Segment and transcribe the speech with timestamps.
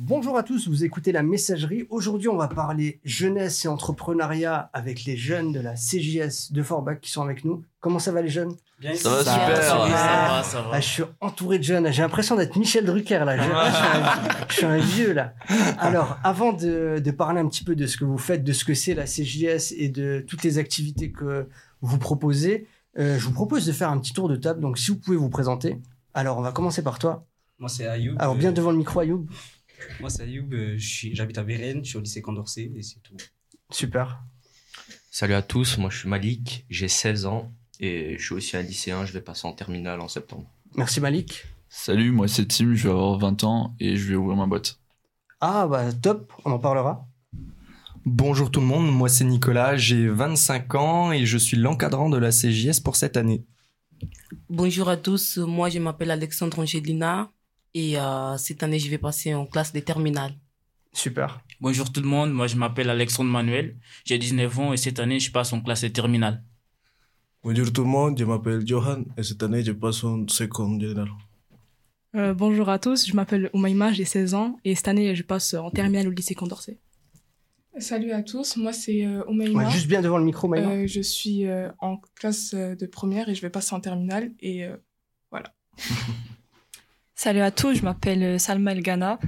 [0.00, 1.84] Bonjour à tous, vous écoutez la messagerie.
[1.90, 7.00] Aujourd'hui, on va parler jeunesse et entrepreneuriat avec les jeunes de la CJS de Forbach
[7.00, 7.64] qui sont avec nous.
[7.80, 8.54] Comment ça va les jeunes?
[8.78, 9.60] Bien, Ça va ça super.
[9.64, 10.70] Ça va, Ah, ça va, ça va.
[10.74, 11.90] Ah, je suis entouré de jeunes.
[11.92, 13.36] J'ai l'impression d'être Michel Drucker là.
[13.38, 15.34] Je, je suis un, je suis un vieux là.
[15.80, 18.64] Alors, avant de, de parler un petit peu de ce que vous faites, de ce
[18.64, 21.48] que c'est la CJS et de toutes les activités que
[21.80, 22.68] vous proposez,
[23.00, 24.60] euh, je vous propose de faire un petit tour de table.
[24.60, 25.76] Donc, si vous pouvez vous présenter.
[26.14, 27.26] Alors, on va commencer par toi.
[27.58, 28.14] Moi, c'est Ayoub.
[28.20, 29.26] Alors, bien devant le micro, Ayoub.
[30.00, 30.52] Moi, c'est Ayoub.
[30.52, 33.16] euh, J'habite à Vérène, je suis au lycée Condorcet et c'est tout.
[33.70, 34.22] Super.
[35.10, 38.62] Salut à tous, moi je suis Malik, j'ai 16 ans et je suis aussi un
[38.62, 40.48] lycéen, je vais passer en terminale en septembre.
[40.76, 41.44] Merci Malik.
[41.68, 44.78] Salut, moi c'est Tim, je vais avoir 20 ans et je vais ouvrir ma boîte.
[45.40, 47.06] Ah, bah top, on en parlera.
[48.04, 52.16] Bonjour tout le monde, moi c'est Nicolas, j'ai 25 ans et je suis l'encadrant de
[52.16, 53.44] la CJS pour cette année.
[54.48, 57.30] Bonjour à tous, moi je m'appelle Alexandre Angelina
[57.74, 60.34] et euh, cette année je vais passer en classe des terminales.
[60.92, 61.40] Super.
[61.60, 65.20] Bonjour tout le monde, moi je m'appelle Alexandre Manuel, j'ai 19 ans et cette année
[65.20, 66.42] je passe en classe de terminale.
[67.42, 71.10] Bonjour tout le monde, je m'appelle Johan et cette année je passe en seconde générale.
[72.16, 75.54] Euh, bonjour à tous, je m'appelle Oumaima, j'ai 16 ans et cette année je passe
[75.54, 76.78] en terminale au lycée Condorcet.
[77.80, 79.64] Salut à tous, moi c'est euh, Oumaima.
[79.64, 80.52] Ouais, juste bien devant le micro.
[80.52, 84.64] Euh, je suis euh, en classe de première et je vais passer en terminale et
[84.64, 84.76] euh,
[87.20, 89.18] Salut à tous, je m'appelle euh, Salma El Ghana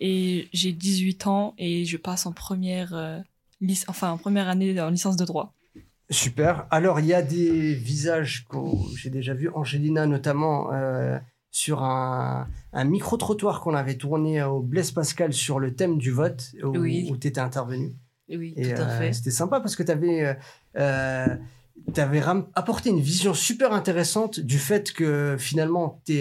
[0.00, 3.20] et j'ai 18 ans et je passe en première, euh,
[3.60, 5.54] lic- enfin, en première année en licence de droit.
[6.10, 6.66] Super.
[6.72, 8.56] Alors, il y a des visages que
[8.96, 11.16] j'ai déjà vus, Angelina notamment, euh,
[11.52, 16.50] sur un, un micro-trottoir qu'on avait tourné au Blaise Pascal sur le thème du vote,
[16.64, 17.08] où, Oui.
[17.20, 17.94] tu étais intervenu.
[18.28, 19.12] Oui, Et tout à euh, fait.
[19.12, 20.36] c'était sympa parce que tu avais,
[22.56, 26.20] apporté une vision super intéressante du fait que finalement, tu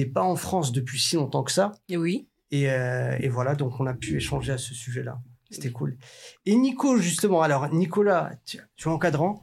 [0.00, 1.72] n'es pas en France depuis si longtemps que ça.
[1.88, 5.18] Et oui, Et, euh, et voilà, donc on a pu échanger à ce sujet-là.
[5.50, 5.96] C'était cool.
[6.44, 9.42] Et Nico, justement, alors Nicolas, tu, tu es encadrant.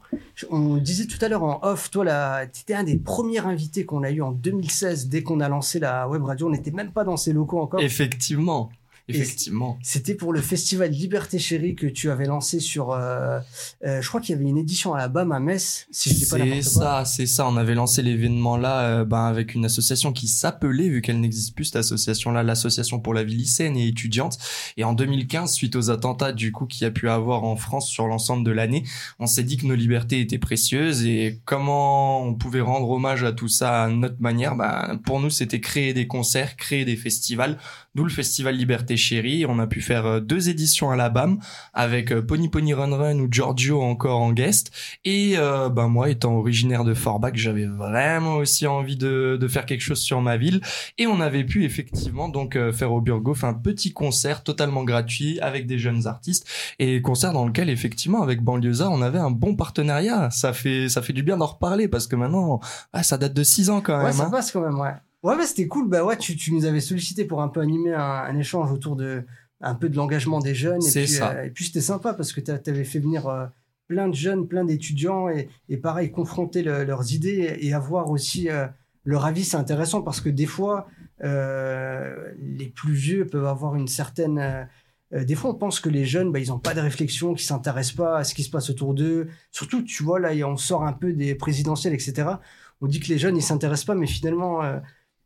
[0.50, 4.02] On disait tout à l'heure en off, toi, tu étais un des premiers invités qu'on
[4.02, 6.48] a eu en 2016 dès qu'on a lancé la web radio.
[6.48, 7.80] On n'était même pas dans ces locaux encore.
[7.80, 8.68] Effectivement,
[9.08, 9.78] effectivement.
[9.82, 12.92] C'était pour le festival Liberté Chérie que tu avais lancé sur.
[12.92, 13.38] euh,
[13.84, 16.14] euh, je crois qu'il y avait une édition à la BAM à Metz, si je
[16.14, 17.46] dis pas C'est ça, c'est ça.
[17.46, 21.54] On avait lancé l'événement là euh, ben, avec une association qui s'appelait, vu qu'elle n'existe
[21.54, 24.38] plus, cette association-là, l'association pour la vie lycéenne et étudiante.
[24.76, 27.88] Et en 2015, suite aux attentats du coup qu'il y a pu avoir en France
[27.88, 28.84] sur l'ensemble de l'année,
[29.18, 33.32] on s'est dit que nos libertés étaient précieuses et comment on pouvait rendre hommage à
[33.32, 34.56] tout ça à notre manière?
[34.56, 37.58] Ben, pour nous, c'était créer des concerts, créer des festivals.
[37.94, 39.44] D'où le festival Liberté Chérie.
[39.46, 41.38] On a pu faire euh, deux éditions à la BAM
[41.72, 44.70] avec euh, Pony Pony Run Run ou Giorgio encore en guest.
[45.04, 49.66] Et euh, ben moi, étant originaire de Forbach, j'avais vraiment aussi envie de, de faire
[49.66, 50.60] quelque chose sur ma ville.
[50.98, 55.66] Et on avait pu effectivement donc faire au Burgoff un petit concert totalement gratuit avec
[55.66, 56.46] des jeunes artistes
[56.78, 60.30] et concert dans lequel effectivement avec Banlieusard on avait un bon partenariat.
[60.30, 62.60] Ça fait ça fait du bien d'en reparler parce que maintenant
[62.92, 64.12] ah, ça date de six ans quand Ouais, même.
[64.12, 64.30] ça hein.
[64.30, 64.90] passe quand même, ouais.
[65.24, 65.88] Ouais, ouais, c'était cool.
[65.88, 68.94] Bah ouais, tu, tu nous avais sollicité pour un peu animer un, un échange autour
[68.94, 69.24] de
[69.60, 70.78] un peu de l'engagement des jeunes.
[70.84, 71.30] Et C'est puis, ça.
[71.32, 73.46] euh, et puis c'était sympa parce que tu avais fait venir euh,
[73.88, 78.50] plein de jeunes, plein d'étudiants et, et pareil, confronter le- leurs idées et avoir aussi
[78.50, 78.66] euh,
[79.04, 79.44] leur avis.
[79.44, 80.86] C'est intéressant parce que des fois,
[81.22, 84.68] euh, les plus vieux peuvent avoir une certaine.
[85.12, 87.96] des fois, on pense que les jeunes, bah, ils n'ont pas de réflexion, qu'ils s'intéressent
[87.96, 89.28] pas à ce qui se passe autour d'eux.
[89.50, 92.40] Surtout, tu vois, là, on sort un peu des présidentielles, etc.
[92.80, 94.78] On dit que les jeunes, ils s'intéressent pas, mais finalement, euh,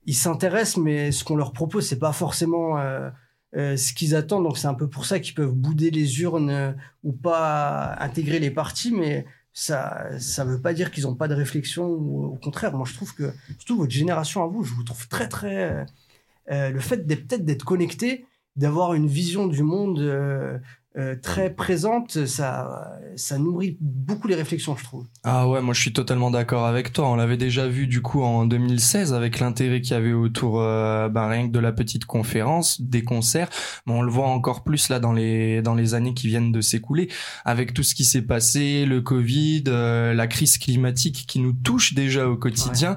[0.09, 3.11] ils s'intéressent, mais ce qu'on leur propose, c'est pas forcément euh,
[3.57, 4.45] euh, ce qu'ils attendent.
[4.45, 6.73] Donc, c'est un peu pour ça qu'ils peuvent bouder les urnes euh,
[7.05, 11.35] ou pas intégrer les partis, mais ça ça veut pas dire qu'ils ont pas de
[11.35, 11.85] réflexion.
[11.85, 15.29] Au contraire, moi, je trouve que, surtout votre génération à vous, je vous trouve très,
[15.29, 15.85] très.
[16.49, 18.25] le fait d'être peut-être d'être connecté,
[18.57, 20.01] d'avoir une vision du monde
[20.99, 25.07] euh, très présente, ça, ça nourrit beaucoup les réflexions, je trouve.
[25.23, 27.09] Ah ouais, moi je suis totalement d'accord avec toi.
[27.09, 31.09] On l'avait déjà vu du coup en 2016 avec l'intérêt qu'il y avait autour euh,
[31.09, 33.49] ben, rien que de la petite conférence, des concerts,
[33.87, 36.61] mais on le voit encore plus là dans les dans les années qui viennent de
[36.61, 37.09] s'écouler
[37.44, 41.94] avec tout ce qui s'est passé, le Covid, euh, la crise climatique qui nous touche
[41.94, 42.97] déjà au quotidien.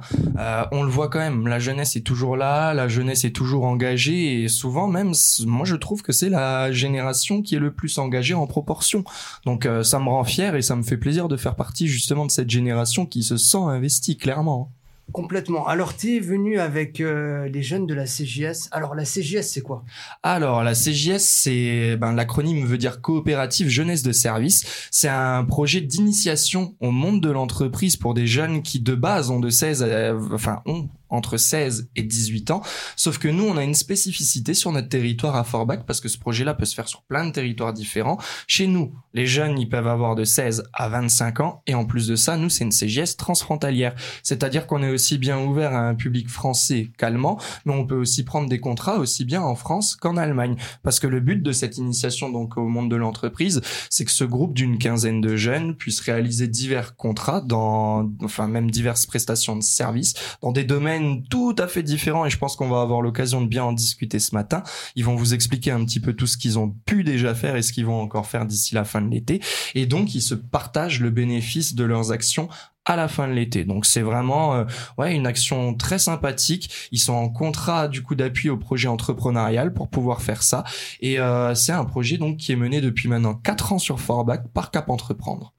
[0.71, 4.41] On le voit quand même, la jeunesse est toujours là, la jeunesse est toujours engagée
[4.41, 5.11] et souvent même
[5.45, 9.03] moi je trouve que c'est la génération qui est le plus engagée en proportion.
[9.45, 12.25] Donc euh, ça me rend fier et ça me fait plaisir de faire partie justement
[12.25, 14.71] de cette génération qui se sent investie clairement.
[15.11, 15.67] Complètement.
[15.67, 18.69] Alors, tu es venu avec euh, les jeunes de la CJS.
[18.71, 19.83] Alors, la CJS, c'est quoi?
[20.23, 24.87] Alors, la CJS, c'est ben, l'acronyme veut dire coopérative jeunesse de service.
[24.91, 29.39] C'est un projet d'initiation au monde de l'entreprise pour des jeunes qui de base ont
[29.39, 32.61] de 16, à- enfin ont entre 16 et 18 ans.
[32.95, 36.17] Sauf que nous, on a une spécificité sur notre territoire à Forbach parce que ce
[36.17, 38.17] projet-là peut se faire sur plein de territoires différents.
[38.47, 42.07] Chez nous, les jeunes, ils peuvent avoir de 16 à 25 ans et en plus
[42.07, 43.93] de ça, nous, c'est une CGS transfrontalière.
[44.23, 48.47] C'est-à-dire qu'on est bien ouvert à un public français qu'allemand, mais on peut aussi prendre
[48.47, 50.55] des contrats aussi bien en France qu'en Allemagne.
[50.83, 54.23] Parce que le but de cette initiation donc au monde de l'entreprise, c'est que ce
[54.23, 59.63] groupe d'une quinzaine de jeunes puisse réaliser divers contrats dans, enfin même diverses prestations de
[59.63, 63.41] services dans des domaines tout à fait différents et je pense qu'on va avoir l'occasion
[63.41, 64.63] de bien en discuter ce matin.
[64.95, 67.61] Ils vont vous expliquer un petit peu tout ce qu'ils ont pu déjà faire et
[67.61, 69.41] ce qu'ils vont encore faire d'ici la fin de l'été
[69.75, 72.49] et donc ils se partagent le bénéfice de leurs actions
[72.85, 73.63] à la fin de l'été.
[73.63, 74.65] Donc c'est vraiment euh,
[74.97, 76.89] ouais une action très sympathique.
[76.91, 80.63] Ils sont en contrat du coup d'appui au projet entrepreneurial pour pouvoir faire ça
[80.99, 84.41] et euh, c'est un projet donc qui est mené depuis maintenant quatre ans sur Forbach
[84.53, 85.53] par Cap Entreprendre.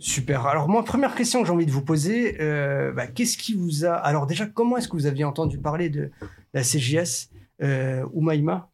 [0.00, 0.46] Super.
[0.46, 3.84] Alors moi, première question que j'ai envie de vous poser, euh, bah, qu'est-ce qui vous
[3.84, 3.92] a...
[3.92, 6.10] Alors déjà, comment est-ce que vous aviez entendu parler de
[6.54, 7.28] la CGS
[7.62, 8.70] euh, Oumaïma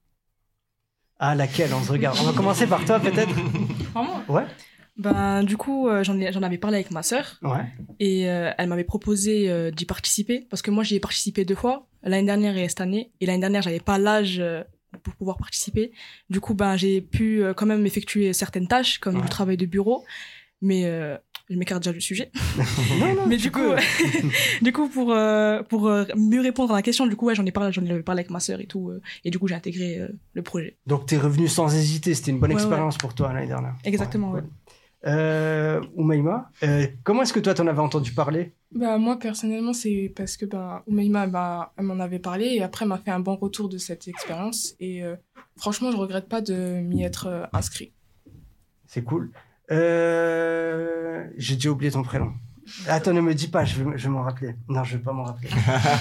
[1.19, 2.17] Ah, laquelle On se regarde.
[2.21, 3.35] On va commencer par toi peut-être
[3.93, 4.23] Vraiment?
[4.29, 4.45] Ouais.
[4.99, 7.39] Ben, du coup, euh, j'en ai- j'en avais parlé avec ma sœur.
[7.43, 7.65] Ouais.
[8.01, 10.47] Et euh, elle m'avait proposé euh, d'y participer.
[10.49, 13.11] Parce que moi, j'y ai participé deux fois, l'année dernière et cette année.
[13.21, 14.43] Et l'année dernière, j'avais pas l'âge
[15.03, 15.93] pour pouvoir participer.
[16.31, 20.05] Du coup, ben, j'ai pu quand même effectuer certaines tâches, comme du travail de bureau.
[20.63, 20.83] Mais
[21.51, 22.31] je m'écarte déjà du sujet.
[23.29, 23.61] Mais du coup,
[24.63, 25.15] du coup, pour
[25.69, 28.21] pour mieux répondre à la question, du coup, ouais, j'en ai parlé, j'en ai parlé
[28.21, 28.91] avec ma sœur et tout,
[29.25, 30.01] et du coup, j'ai intégré
[30.33, 30.79] le projet.
[30.87, 33.75] Donc t'es revenu sans hésiter, c'était une bonne Ouais, expérience pour toi l'année dernière.
[33.85, 34.41] Exactement, ouais.
[35.06, 38.55] Euh, Oumaïma, euh, comment est-ce que toi t'en avais entendu parler?
[38.73, 42.88] Bah, moi, personnellement, c'est parce que ben, Oumaima, bah, m'en avait parlé et après, elle
[42.88, 44.75] m'a fait un bon retour de cette expérience.
[44.81, 45.14] Et euh,
[45.56, 47.93] franchement, je regrette pas de m'y être euh, inscrit.
[48.87, 49.31] C'est cool.
[49.70, 49.76] J'ai
[51.55, 52.32] déjà oublié ton prénom.
[52.88, 54.56] Attends, ne me dis pas, je vais, m'en rappeler.
[54.69, 55.50] Non, je vais pas m'en rappeler.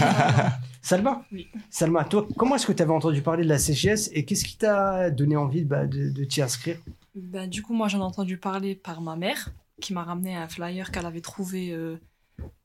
[0.81, 1.24] Salma?
[1.31, 1.48] Oui.
[1.69, 4.58] Salma, toi, comment est-ce que tu avais entendu parler de la CGS et qu'est-ce qui
[4.58, 6.78] t'a donné envie bah, de, de t'y inscrire?
[7.16, 9.50] Ben, du coup, moi, j'en ai entendu parler par ma mère,
[9.82, 11.96] qui m'a ramené un flyer qu'elle avait trouvé, euh,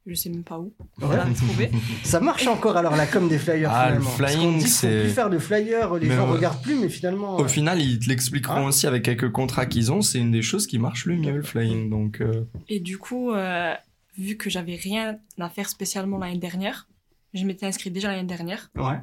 [0.07, 0.73] je sais même pas où.
[1.01, 1.09] Ouais.
[1.13, 1.71] Elle avait trouvé.
[2.03, 4.11] Ça marche encore alors la com des flyers Ah, le finalement.
[4.11, 6.33] Qu'on flying, c'est- plus faire de flyers, les Mais gens ouais.
[6.37, 7.37] regardent plus, mais finalement.
[7.37, 10.03] Au euh, final, ils te l'expliqueront aussi avec quelques contrats qu'ils ont.
[10.03, 11.89] C'est une des choses qui marche le mieux, le flying.
[11.89, 13.73] Donc, euh, Et du coup, euh,
[14.19, 16.89] vu que j'avais rien à faire spécialement l'année dernière,
[17.35, 18.71] je m'étais inscrite déjà l'année dernière.
[18.77, 18.99] Ouais.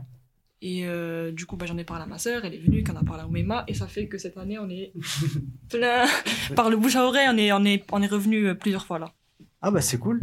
[0.61, 2.95] Et euh, du coup, bah, j'en ai parlé à ma sœur, elle est venue, qu'on
[2.95, 4.91] a parlé à Oumema, et ça fait que cette année, on est
[5.69, 6.05] plein.
[6.55, 8.97] Par le bouche à oreille, on est, on est, on est revenu euh, plusieurs fois
[8.99, 9.13] là.
[9.61, 10.19] Ah bah c'est cool.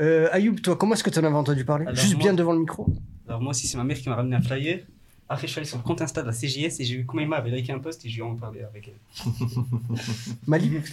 [0.00, 1.86] Euh, Ayoub, toi, comment est-ce que tu en avais entendu parler?
[1.86, 2.86] Alors, Juste moi- bien devant le micro.
[3.28, 4.80] Alors moi aussi, c'est ma mère qui m'a ramené un flyer.
[5.28, 7.36] Après, je suis allé sur le compte Insta de la CJS et j'ai vu Koumaima
[7.36, 9.32] avait liké un post et j'ai eu en parler avec elle.
[10.46, 10.84] Malik?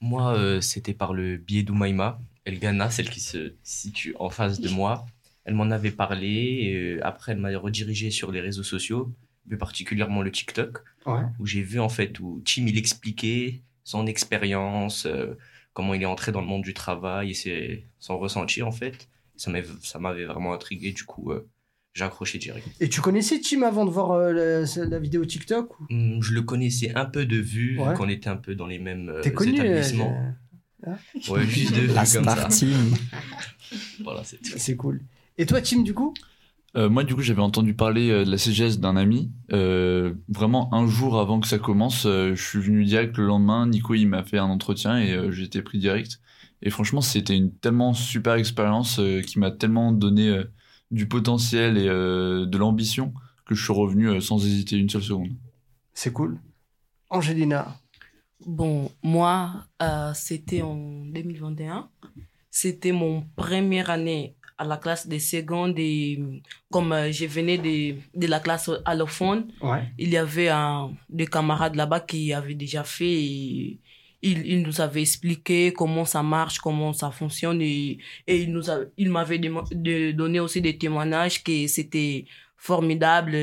[0.00, 4.60] Moi, euh, c'était par le biais d'Oumaima, El Ghana, celle qui se situe en face
[4.60, 5.04] de moi.
[5.48, 6.28] Elle m'en avait parlé.
[6.28, 9.12] Et euh, après, elle m'a redirigé sur les réseaux sociaux,
[9.48, 11.22] plus particulièrement le TikTok, Ouais.
[11.38, 15.34] où j'ai vu en fait où Tim il expliquait son expérience, euh,
[15.72, 19.08] comment il est entré dans le monde du travail et c'est son ressenti en fait.
[19.36, 20.92] Ça m'avait ça m'avait vraiment intrigué.
[20.92, 21.48] Du coup, euh,
[21.94, 22.66] j'ai accroché direct.
[22.80, 26.34] Et tu connaissais Tim avant de voir euh, la, la vidéo TikTok ou- Hum, Je
[26.34, 27.88] le connaissais un peu de vue, Ouais.
[27.88, 30.34] vu qu'on était un peu dans les mêmes euh, T'es connu établissements.
[30.86, 30.98] euh, hein?
[31.30, 32.48] Ouais, juste de vue La comme Star ça.
[32.48, 32.94] Team.
[34.02, 34.22] Voilà.
[34.24, 35.00] C'est cool.
[35.38, 36.12] Et toi, Tim, du coup?
[36.76, 39.32] Euh, moi, du coup, j'avais entendu parler euh, de la CGS d'un ami.
[39.52, 43.66] Euh, vraiment, un jour avant que ça commence, euh, je suis venu direct le lendemain.
[43.66, 46.20] Nico, il m'a fait un entretien et euh, j'ai été pris direct.
[46.60, 50.44] Et franchement, c'était une tellement super expérience euh, qui m'a tellement donné euh,
[50.90, 53.14] du potentiel et euh, de l'ambition
[53.46, 55.32] que je suis revenu euh, sans hésiter une seule seconde.
[55.94, 56.38] C'est cool.
[57.10, 57.80] Angelina?
[58.44, 61.88] Bon, moi, euh, c'était en 2021.
[62.50, 66.18] C'était mon première année à la classe de seconde et
[66.70, 69.84] comme euh, je venais de, de la classe allophone, Ouais.
[69.98, 73.78] il y avait un, des camarades là-bas qui avaient déjà fait et
[74.20, 78.68] il, il nous avait expliqué comment ça marche, comment ça fonctionne et, et il nous
[78.68, 82.24] a, il m'avait démo- de- donné aussi des témoignages que c'était
[82.56, 83.36] formidable.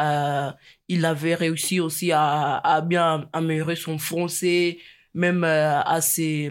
[0.00, 0.50] Euh,
[0.88, 4.78] il avait réussi aussi à, à bien améliorer son français,
[5.14, 6.50] même euh, à se,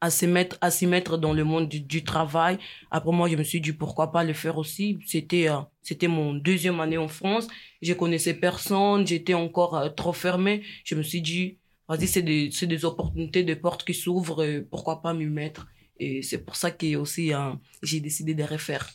[0.00, 2.58] à se mettre, à s'y mettre dans le monde du, du travail.
[2.90, 4.98] Après, moi, je me suis dit pourquoi pas le faire aussi.
[5.06, 7.48] C'était, euh, c'était mon deuxième année en France.
[7.82, 10.62] Je connaissais personne, j'étais encore euh, trop fermée.
[10.84, 14.66] Je me suis dit, vas-y, c'est des, c'est des opportunités, des portes qui s'ouvrent, euh,
[14.70, 15.66] pourquoi pas m'y mettre.
[16.00, 17.50] Et c'est pour ça que aussi, euh,
[17.82, 18.88] j'ai décidé de refaire.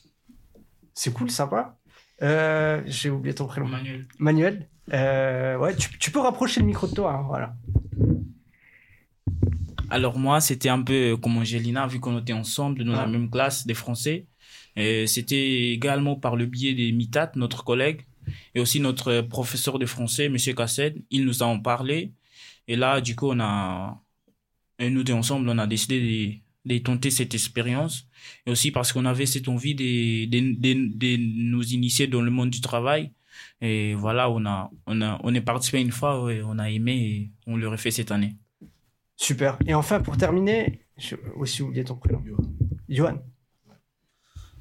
[0.93, 1.77] C'est cool, sympa.
[2.21, 3.67] Euh, J'ai oublié ton prénom.
[3.67, 4.07] Manuel.
[4.19, 4.69] Manuel.
[4.93, 7.55] Euh, ouais, tu, tu peux rapprocher le micro de toi, hein, voilà.
[9.97, 13.07] Alors moi, c'était un peu comme Angelina, vu qu'on était ensemble dans la Ah.
[13.15, 14.17] même classe des Français.
[15.15, 15.45] C'était
[15.77, 18.01] également par le biais des MITAT, notre collègue,
[18.55, 20.95] et aussi notre professeur de français, Monsieur Cassette.
[21.11, 21.97] Il nous en parlé.
[22.67, 24.01] Et là, du coup, on a,
[24.79, 25.97] et nous deux ensemble, on a décidé
[26.65, 28.07] de, de tenter cette expérience.
[28.47, 31.11] Et aussi parce qu'on avait cette envie de, de, de, de
[31.51, 33.11] nous initier dans le monde du travail.
[33.61, 36.93] Et voilà, on a, on a, on est participé une fois et on a aimé
[36.95, 38.35] et on le refait cette année.
[39.15, 39.57] Super.
[39.65, 42.23] Et enfin, pour terminer, j'ai aussi oublié ton prénom.
[42.89, 43.19] Johan.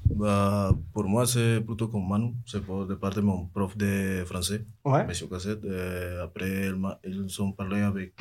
[0.05, 2.33] Bah, pour moi, c'est plutôt comme Manu.
[2.45, 5.05] C'est pour de part de mon prof de français, Ouais.
[5.07, 5.63] Monsieur Cassette.
[5.65, 8.13] Et après, il m'a- ils ont parlé avec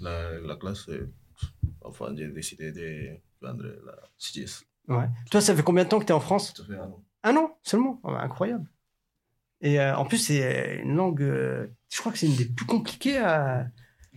[0.00, 0.86] la, la classe.
[0.88, 1.00] Et,
[1.82, 4.64] enfin, j'ai décidé de prendre la CGS.
[4.88, 5.08] Ouais.
[5.30, 6.52] Toi, ça fait combien de temps que tu es en France?
[6.56, 7.02] Ça fait un an.
[7.22, 8.00] Un an seulement?
[8.04, 8.68] Ah bah, Incroyable.
[9.62, 12.64] Et euh, en plus, c'est une langue, euh, je crois que c'est une des plus
[12.66, 13.66] compliquées à,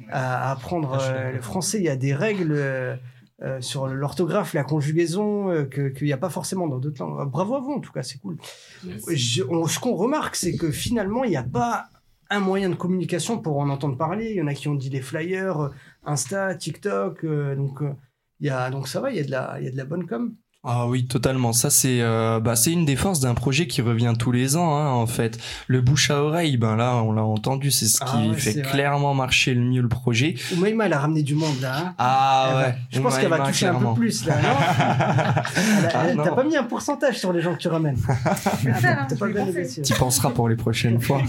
[0.09, 1.77] à apprendre euh, le français.
[1.79, 2.95] Il y a des règles euh,
[3.41, 7.29] euh, sur l'orthographe, la conjugaison, euh, que- qu'il n'y a pas forcément dans d'autres langues.
[7.29, 8.37] Bravo à vous, en tout cas, c'est cool.
[9.09, 11.87] Je- on- ce qu'on remarque, c'est que finalement, il n'y a pas
[12.29, 14.29] un moyen de communication pour en entendre parler.
[14.31, 15.71] Il y en a qui ont dit les flyers,
[16.05, 17.23] Insta, TikTok.
[17.23, 17.91] euh, donc, euh,
[18.39, 19.77] il y a, donc ça va, il y, a de la- il y a de
[19.77, 20.35] la bonne com.
[20.65, 21.51] Ah oui, totalement.
[21.51, 24.77] Ça, c'est euh, bah, c'est une des forces d'un projet qui revient tous les ans,
[24.77, 25.37] hein, en fait.
[25.67, 28.61] Le bouche à oreille, ben là, on l'a entendu, c'est ce qui Ah ouais, fait
[28.61, 28.71] vrai.
[28.71, 30.35] clairement marcher le mieux le projet.
[30.55, 31.77] Oumaima, elle a ramené du monde là.
[31.87, 31.93] hein.
[31.97, 32.75] Ah Elle va- ouais.
[32.91, 34.49] Je pense qu'elle va toucher un peu plus là, non
[35.57, 36.23] Elle a- Ah.
[36.23, 37.97] T'as pas mis un pourcentage sur les gens que tu ramènes.
[39.83, 41.21] Tu penseras pour les prochaines fois.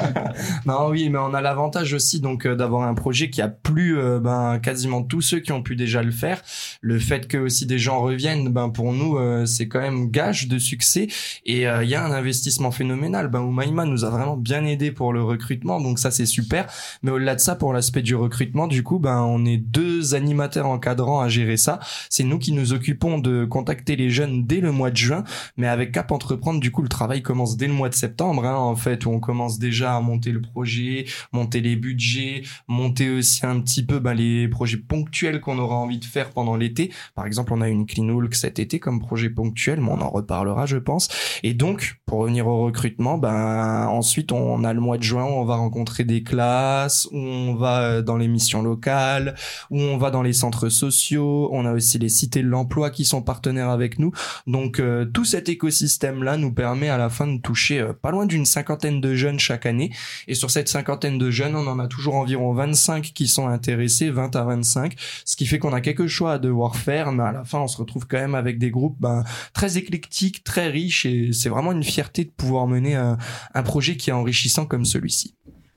[0.66, 3.98] non, oui, mais on a l'avantage aussi donc euh, d'avoir un projet qui a plu
[3.98, 6.42] euh, ben quasiment tous ceux qui ont pu déjà le faire.
[6.82, 10.48] Le fait que aussi des gens reviennent, ben pour nous euh, c'est quand même gage
[10.48, 11.08] de succès
[11.44, 13.28] et euh, il y a un investissement phénoménal.
[13.28, 16.66] Ben Oumaima nous a vraiment bien aidé pour le recrutement, donc ça c'est super.
[17.02, 20.66] Mais au-delà de ça, pour l'aspect du recrutement, du coup, ben on est deux animateurs
[20.66, 21.78] encadrants à gérer ça.
[22.10, 25.24] C'est nous qui nous occupons de contacter les jeunes dès le mois de juin,
[25.56, 28.56] mais avec Cap Entreprendre, du coup, le travail commence dès le mois de septembre, hein,
[28.56, 33.44] en fait, où on commence déjà à monter le projet, monter les budgets, monter aussi
[33.46, 36.90] un petit peu ben, les projets ponctuels qu'on aura envie de faire pendant l'été.
[37.14, 40.08] Par exemple, on a une Clean Walk cet été comme projet ponctuel, mais on en
[40.08, 41.08] reparlera, je pense.
[41.42, 45.34] Et donc, pour revenir au recrutement, ben ensuite on a le mois de juin où
[45.34, 49.34] on va rencontrer des classes, où on va dans les missions locales,
[49.70, 51.50] où on va dans les centres sociaux.
[51.52, 54.12] On a aussi les cités de l'emploi qui sont partenaires avec nous.
[54.46, 58.10] Donc euh, tout cet écosystème là nous permet à la fin de toucher euh, pas
[58.10, 59.90] loin d'une cinquantaine de jeunes chaque année.
[60.28, 64.08] Et sur cette cinquantaine de jeunes, on en a toujours environ 25 qui sont intéressés,
[64.10, 64.94] 20 à 25,
[65.24, 67.68] ce qui fait qu'on a quelque chose à devoir faire, mais à la fin on
[67.68, 71.72] se retrouve quand même avec des groupes ben, très éclectiques, très riches, et c'est vraiment
[71.72, 73.18] une fierté de pouvoir mener un,
[73.54, 75.34] un projet qui est enrichissant comme celui-ci.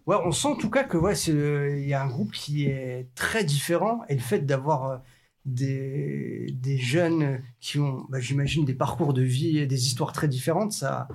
[0.10, 3.10] Ouais, on sent en tout cas que le- il y a un groupe qui est
[3.14, 4.98] très différent et le fait d'avoir euh,
[5.46, 10.72] des, jeunes qui ont, bah, j'imagine, des parcours de vie et des histoires très différentes,
[10.72, 11.08] ça,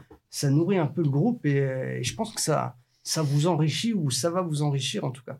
[0.45, 2.77] nourrit un peu le groupe et, euh, je pense que ça
[3.17, 5.39] vous enrichit ou ça va vous enrichir en tout cas.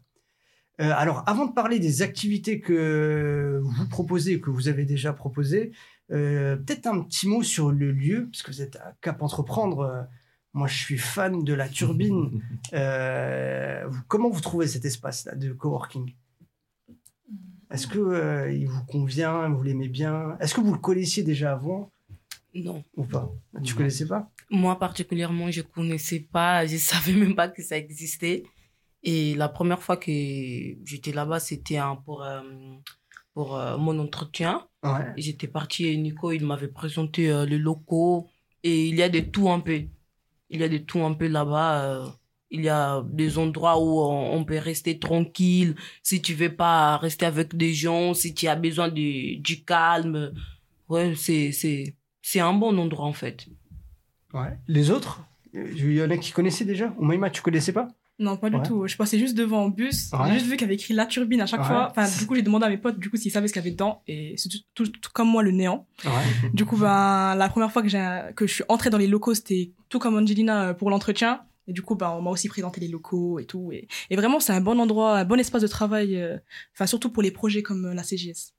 [0.81, 5.73] Euh, alors, avant de parler des activités que vous proposez, que vous avez déjà proposées,
[6.11, 9.81] euh, peut-être un petit mot sur le lieu, parce que vous êtes à Cap Entreprendre.
[9.81, 10.03] euh,
[10.53, 12.41] moi, je suis fan de la turbine.
[12.73, 16.13] Euh, comment vous trouvez cet espace-là de coworking?
[17.71, 20.37] Est-ce que euh, il vous convient Vous l'aimez bien?
[20.41, 21.93] Est-ce que vous le connaissiez déjà avant?
[22.55, 22.85] Non.
[22.97, 23.33] ou pas?
[23.63, 24.31] Tu connaissais pas?
[24.51, 28.45] Moi particulièrement, je connaissais pas, je savais même pas que ça existait.
[29.05, 32.41] Et la première fois que j'étais là-bas, c'était pour, euh,
[33.35, 34.67] pour euh, mon entretien.
[34.83, 35.13] Ouais.
[35.19, 38.31] J'étais partie et Nico, il m'avait présenté euh, les locaux.
[38.63, 39.83] Et il y a de tout un peu.
[40.49, 42.17] Il y a de tout un peu là-bas.
[42.51, 45.75] il y a des endroits où on, peut rester tranquille.
[46.03, 50.33] Si tu veux pas rester avec des gens, si tu as besoin de, du calme.
[50.89, 53.49] Ouais, c'est, c'est, c'est un bon endroit en fait.
[54.33, 54.57] Ouais.
[54.67, 55.21] Les autres?
[55.53, 56.95] Il y en a qui connaissaient déjà?
[56.99, 57.89] Oumaima, tu connaissais pas?
[58.21, 58.63] Non, pas du Ouais.
[58.63, 58.87] tout.
[58.87, 60.11] Je passais juste devant en bus.
[60.13, 60.19] Ouais.
[60.29, 61.67] J'ai juste vu qu'il y avait écrit la turbine à chaque Ouais.
[61.67, 61.89] fois.
[61.91, 63.65] Enfin, du coup, j'ai demandé à mes potes, du coup, s'ils savaient ce qu'il y
[63.65, 64.03] avait dedans.
[64.07, 65.87] Et c'est tout, tout- tout comme moi, le néant.
[66.05, 66.11] Ouais.
[66.53, 69.35] Du coup, ben, la première fois que, j'ai, que je suis entrée dans les locaux,
[69.35, 71.41] c'était tout comme Angelina euh, pour l'entretien.
[71.67, 73.73] Et du coup, ben, on m'a aussi présenté les locaux et tout.
[73.73, 76.17] Et, et vraiment, c'est un bon endroit, un bon espace de travail.
[76.21, 76.37] euh,
[76.75, 78.53] Enfin, surtout pour les projets comme euh, la CGS.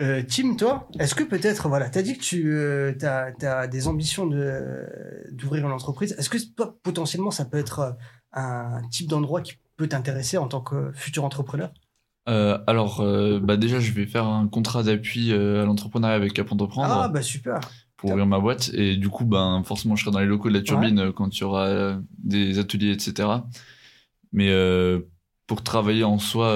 [0.00, 4.26] Euh, Tim, toi, est-ce que peut-être, voilà, tu as dit que tu as, des ambitions
[4.26, 4.86] de-
[5.32, 6.14] d'ouvrir une entreprise.
[6.18, 7.90] Est-ce que toi, potentiellement, ça peut être euh,
[8.32, 11.70] un type d'endroit qui peut t'intéresser en tant que futur entrepreneur?
[12.28, 16.34] Euh, alors, euh, bah déjà, je vais faire un contrat d'appui euh, à l'entrepreneuriat avec
[16.34, 17.60] Cap Entreprendre Ah, bah super.
[17.96, 18.70] pour ouvrir ma boîte.
[18.74, 21.40] Et du coup, ben, forcément, je serai dans les locaux de la turbine quand il
[21.40, 23.28] y aura des ateliers, etc.
[24.32, 24.52] Mais
[25.46, 26.54] pour travailler en soi,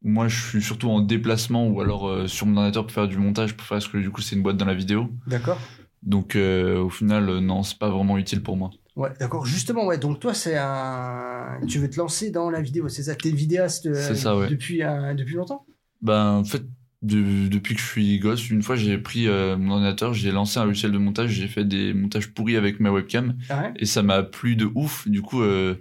[0.00, 3.54] moi, je suis surtout en déplacement ou alors sur mon ordinateur pour faire du montage,
[3.54, 5.10] pour faire parce que du coup, c'est une boîte dans la vidéo.
[5.26, 5.58] D'accord.
[6.02, 8.70] Donc, au final, non, c'est pas vraiment utile pour moi.
[8.96, 9.46] Ouais, d'accord.
[9.46, 9.98] Justement, ouais.
[9.98, 11.58] Donc toi, c'est un.
[11.68, 13.14] Tu veux te lancer dans la vidéo, c'est ça?
[13.14, 14.48] T'es vidéaste euh, C'est ça, ouais.
[14.48, 15.64] depuis un- depuis longtemps?
[16.02, 16.62] Ben, en fait,
[17.02, 20.58] de- depuis que je suis gosse, une fois, j'ai pris euh, mon ordinateur, j'ai lancé
[20.58, 23.72] un logiciel de montage, j'ai fait des montages pourris avec ma webcam Ah ouais?
[23.76, 25.08] Et ça m'a plu de ouf.
[25.08, 25.74] Du coup, euh,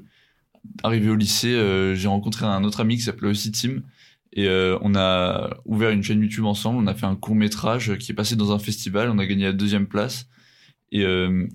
[0.83, 3.81] arrivé au lycée, euh, j'ai rencontré un autre ami qui s'appelait aussi Tim
[4.33, 6.77] et euh, on a ouvert une chaîne YouTube ensemble.
[6.81, 9.09] On a fait un court métrage qui est passé dans un festival.
[9.09, 10.27] On a gagné la deuxième place.
[10.91, 11.47] Et euh,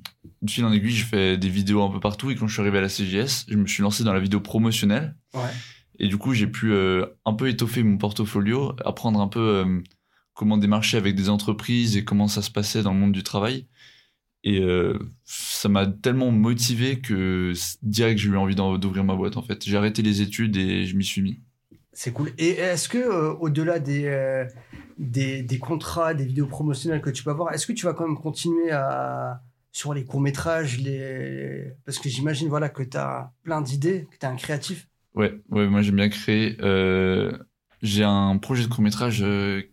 [0.42, 2.30] de fil en aiguille, j'ai fait des vidéos un peu partout.
[2.30, 4.40] Et quand je suis arrivé à la CGS, je me suis lancé dans la vidéo
[4.40, 5.16] promotionnelle.
[5.34, 5.50] Ouais.
[5.98, 9.80] Et du coup, j'ai pu euh, un peu étoffer mon portfolio, apprendre un peu euh,
[10.34, 13.66] comment démarcher avec des entreprises et comment ça se passait dans le monde du travail.
[14.44, 17.52] Et euh, ça m'a tellement motivé que
[17.82, 19.64] direct j'ai eu envie d'ouvrir ma boîte en fait.
[19.64, 21.40] J'ai arrêté les études et je m'y suis mis.
[21.92, 22.32] C'est cool.
[22.38, 24.46] Et est-ce que au-delà des,
[24.98, 28.06] des des contrats, des vidéos promotionnelles que tu peux avoir, est-ce que tu vas quand
[28.06, 33.32] même continuer à sur les courts métrages, les parce que j'imagine voilà que tu as
[33.42, 34.88] plein d'idées, que tu es un créatif.
[35.14, 36.56] Ouais, ouais, moi j'aime bien créer.
[36.60, 37.36] Euh,
[37.82, 39.24] j'ai un projet de court métrage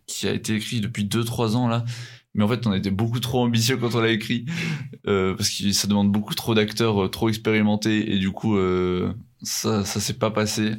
[0.07, 1.85] qui a été écrit depuis 2-3 ans là,
[2.33, 4.45] mais en fait on été beaucoup trop ambitieux quand on l'a écrit
[5.07, 9.13] euh, parce que ça demande beaucoup trop d'acteurs euh, trop expérimentés et du coup euh,
[9.41, 10.75] ça ça s'est pas passé.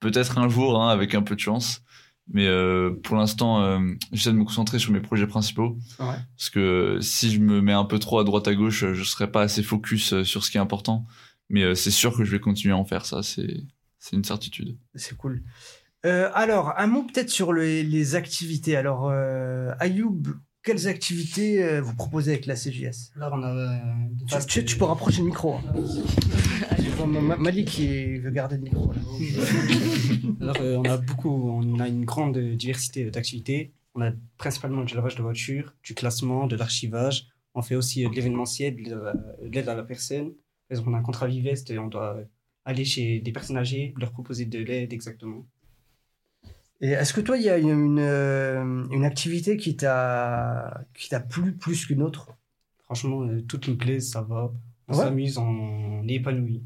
[0.00, 1.82] Peut-être un jour hein, avec un peu de chance,
[2.28, 3.78] mais euh, pour l'instant euh,
[4.12, 6.16] j'essaie de me concentrer sur mes projets principaux Ouais.
[6.36, 9.30] parce que si je me mets un peu trop à droite à gauche, je serai
[9.30, 11.06] pas assez focus euh, sur ce qui est important.
[11.48, 13.62] Mais euh, c'est sûr que je vais continuer à en faire ça, c'est
[13.98, 14.76] c'est une certitude.
[14.94, 15.42] C'est cool.
[16.04, 18.76] Euh, alors, un mot peut-être sur les, les activités.
[18.76, 20.22] Alors, euh, Ayoub,
[20.66, 23.54] quelles activités euh, vous proposez avec la CJS Là, on a.
[23.54, 25.54] euh, tu, peux rapprocher le micro.
[25.54, 25.62] hein.
[26.78, 28.92] Je vois Ma- Ma- Malik qui veut garder le micro.
[28.92, 28.98] là.
[30.40, 33.72] Alors, euh, on a beaucoup, on a une grande diversité d'activités.
[33.94, 37.28] On a principalement du lavage de voiture, du classement, de l'archivage.
[37.54, 40.32] On fait aussi de l'événementiel, de la- de l'aide à la personne.
[40.68, 42.18] Par exemple, on a un contrat Vivest et on doit
[42.64, 45.46] aller chez des personnes âgées, leur proposer de l'aide exactement.
[46.80, 50.84] Et est-ce que toi, il y a une, euh, une activité qui t'a
[51.28, 52.28] plu plus qu'une autre?
[52.84, 54.52] Franchement, euh, toutes me plaisent, ça va.
[54.88, 55.04] On Ouais.
[55.04, 56.62] s'amuse, on est épanoui.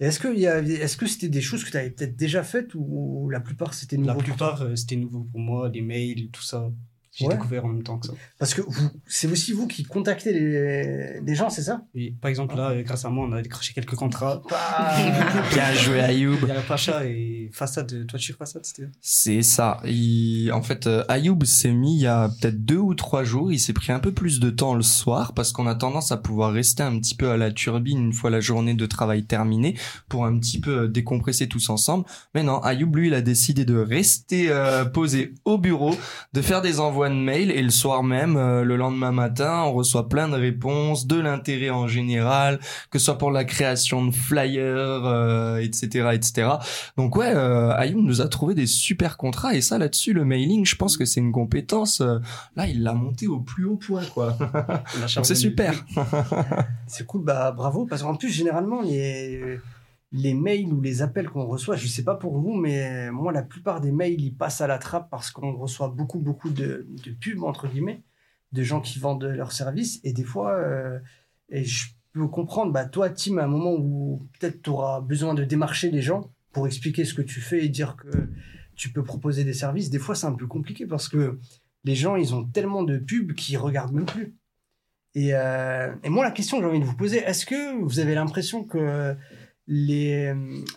[0.00, 3.40] Est-ce que est-ce que c'était des choses que tu avais peut-être déjà faites ou la
[3.40, 6.70] plupart c'était nouveau La plupart, euh, c'était nouveau pour moi, les mails, tout ça.
[7.14, 7.34] J'ai Ouais.
[7.34, 8.14] découvert en même temps que ça.
[8.38, 11.82] Parce que vous- c'est aussi vous qui contactez les, les gens, c'est ça?
[11.94, 14.40] Oui, par exemple, là, euh, grâce à moi, on a décroché quelques contrats.
[15.52, 16.38] Bien joué, Ayoub.
[16.42, 18.88] Il y a la Pacha et façade, toiture façade, c'était.
[19.00, 19.80] C'est ça.
[19.84, 23.52] Il- En fait, euh, Ayoub s'est mis il y a peut-être deux ou trois jours.
[23.52, 26.16] Il s'est pris un peu plus de temps le soir parce qu'on a tendance à
[26.16, 29.76] pouvoir rester un petit peu à la turbine une fois la journée de travail terminée
[30.08, 32.04] pour un petit peu euh, décompresser tous ensemble.
[32.34, 35.94] Mais non, Ayoub, lui, il a décidé de rester euh, posé au bureau,
[36.32, 39.72] de faire des envois de mails et le soir même, euh, le lendemain matin, on
[39.72, 42.58] reçoit plein de réponses, de l'intérêt en général,
[42.90, 46.48] que ce soit pour la création de flyers, euh, etc., etc.
[46.96, 50.64] Donc ouais, euh, Ayoub nous a trouvé des super contrats et ça là-dessus, le mailing,
[50.64, 52.00] je pense que c'est une compétence.
[52.00, 52.18] euh,
[52.56, 54.36] là, il l'a monté au plus haut point, quoi.
[55.16, 55.84] Donc c'est super.
[56.86, 59.58] C'est cool, bah bravo, parce qu'en plus, généralement, les,
[60.12, 63.42] les mails ou les appels qu'on reçoit, je sais pas pour vous, mais moi, la
[63.42, 66.86] plupart des mails, ils passent à la trappe parce qu'on reçoit beaucoup, beaucoup de,
[67.20, 68.02] pubs, entre guillemets,
[68.52, 70.98] de gens qui vendent leurs services, et des fois, euh,
[71.48, 75.32] et je peux comprendre, bah toi, Tim, à un moment où peut-être tu auras besoin
[75.32, 78.08] de démarcher les gens pour expliquer ce que tu fais et dire que
[78.76, 81.38] tu peux proposer des services, des fois, c'est un peu compliqué parce que
[81.84, 84.34] les gens, ils ont tellement de pubs qu'ils regardent même plus.
[85.14, 87.98] Et, euh, et moi, la question que j'ai envie de vous poser, est-ce que vous
[87.98, 89.16] avez l'impression que
[89.66, 90.32] les,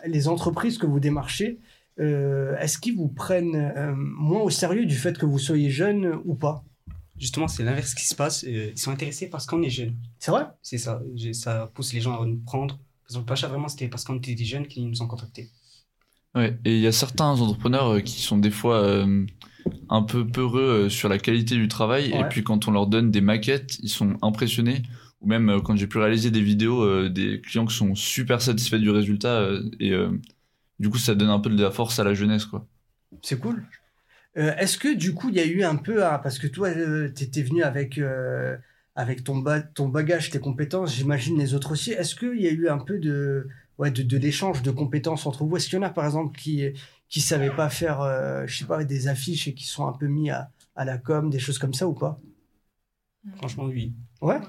[0.06, 1.58] les entreprises que vous démarchez,
[1.98, 6.20] euh, est-ce qu'ils vous prennent euh, moins au sérieux du fait que vous soyez jeune
[6.24, 6.64] ou pas?
[7.18, 8.44] Justement, c'est l'inverse qui se passe.
[8.44, 9.94] euh, Ils sont intéressés parce qu'on est jeune.
[10.18, 10.44] C'est vrai?
[10.62, 11.00] C'est ça.
[11.32, 12.76] Ça pousse les gens à nous prendre.
[12.76, 15.48] Par exemple, Pacha, vraiment, c'était parce qu'on était des jeunes qu'ils nous ont contactés.
[16.34, 19.24] Ouais, et il y a certains entrepreneurs euh, qui sont des fois euh,
[19.88, 23.10] un peu peureux euh, sur la qualité du travail, et puis quand on leur donne
[23.10, 24.82] des maquettes, ils sont impressionnés.
[25.20, 28.42] Ou même euh, quand j'ai pu réaliser des vidéos, euh, des clients qui sont super
[28.42, 30.10] satisfaits du résultat, euh, et euh,
[30.78, 32.66] du coup ça donne un peu de la force à la jeunesse, quoi.
[33.22, 33.64] C'est cool.
[34.36, 37.24] Euh, Est-ce que du coup, il y a eu un peu, parce que toi, tu
[37.24, 38.56] étais venu avec, euh,
[38.94, 41.92] avec ton, ba- ton bagage, tes compétences, j'imagine les autres aussi.
[41.92, 43.48] Est-ce qu'il y a eu un peu de,
[43.78, 45.56] ouais, de, de l'échange de compétences entre vous?
[45.56, 46.64] Est-ce qu'il y en a, par exemple, qui
[47.08, 50.06] qui savaient pas faire, euh, je sais pas, des affiches et qui sont un peu
[50.08, 52.18] mis à, à la com, des choses comme ça ou pas?
[53.36, 53.94] Franchement, oui.
[54.20, 54.40] Ouais?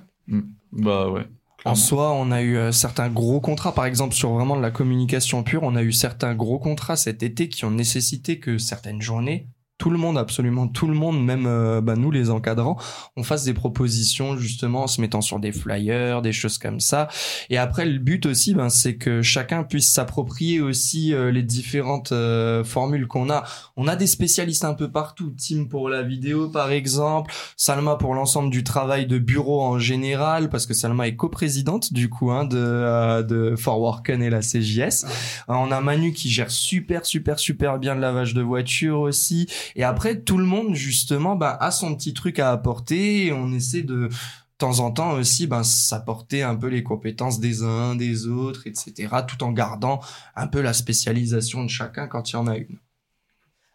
[0.78, 1.26] Bah ouais.
[1.66, 4.72] En soi, on a eu euh, certains gros contrats, par exemple sur vraiment de la
[4.72, 9.02] communication pure, on a eu certains gros contrats cet été qui ont nécessité que certaines
[9.02, 12.78] journées, tout le monde, absolument tout le monde, même euh, bah, nous les encadrants,
[13.16, 17.08] on fasse des propositions justement en se mettant sur des flyers, des choses comme ça.
[17.50, 22.12] Et après, le but aussi, ben, c'est que chacun puisse s'approprier aussi euh, les différentes
[22.12, 23.44] euh, formules qu'on a.
[23.76, 25.34] On a des spécialistes un peu partout.
[25.38, 27.32] Tim pour la vidéo, par exemple.
[27.56, 32.10] Salma pour l'ensemble du travail de bureau en général, parce que Salma est coprésidente du
[32.10, 35.06] coup hein, de, euh, de For Worken et la CJS.
[35.48, 39.48] on a Manu qui gère super, super, super bien le lavage de voiture aussi.
[39.76, 43.52] Et après, tout le monde, justement, bah, a son petit truc à apporter et on
[43.52, 44.10] essaie de, de
[44.58, 49.08] temps en temps aussi, ben, s'apporter un peu les compétences des uns, des autres, etc.,
[49.28, 50.00] tout en gardant
[50.36, 52.80] un peu la spécialisation de chacun quand il y en a une.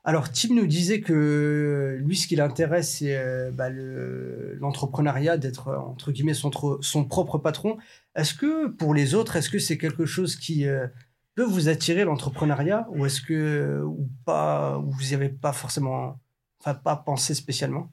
[0.05, 5.69] Alors, Tim nous disait que lui, ce qui l'intéresse, c'est euh, bah, le- l'entrepreneuriat, d'être,
[5.77, 6.51] entre guillemets, son,
[6.81, 7.77] son propre patron.
[8.17, 10.89] Est-ce que, pour les autres, est-ce que c'est quelque chose qui euh,
[11.35, 16.21] peut vous attirer, l'entrepreneuriat, ou est-ce que, ou pas, ou vous n'y avez pas forcément,
[16.61, 17.92] enfin, pas pensé spécialement?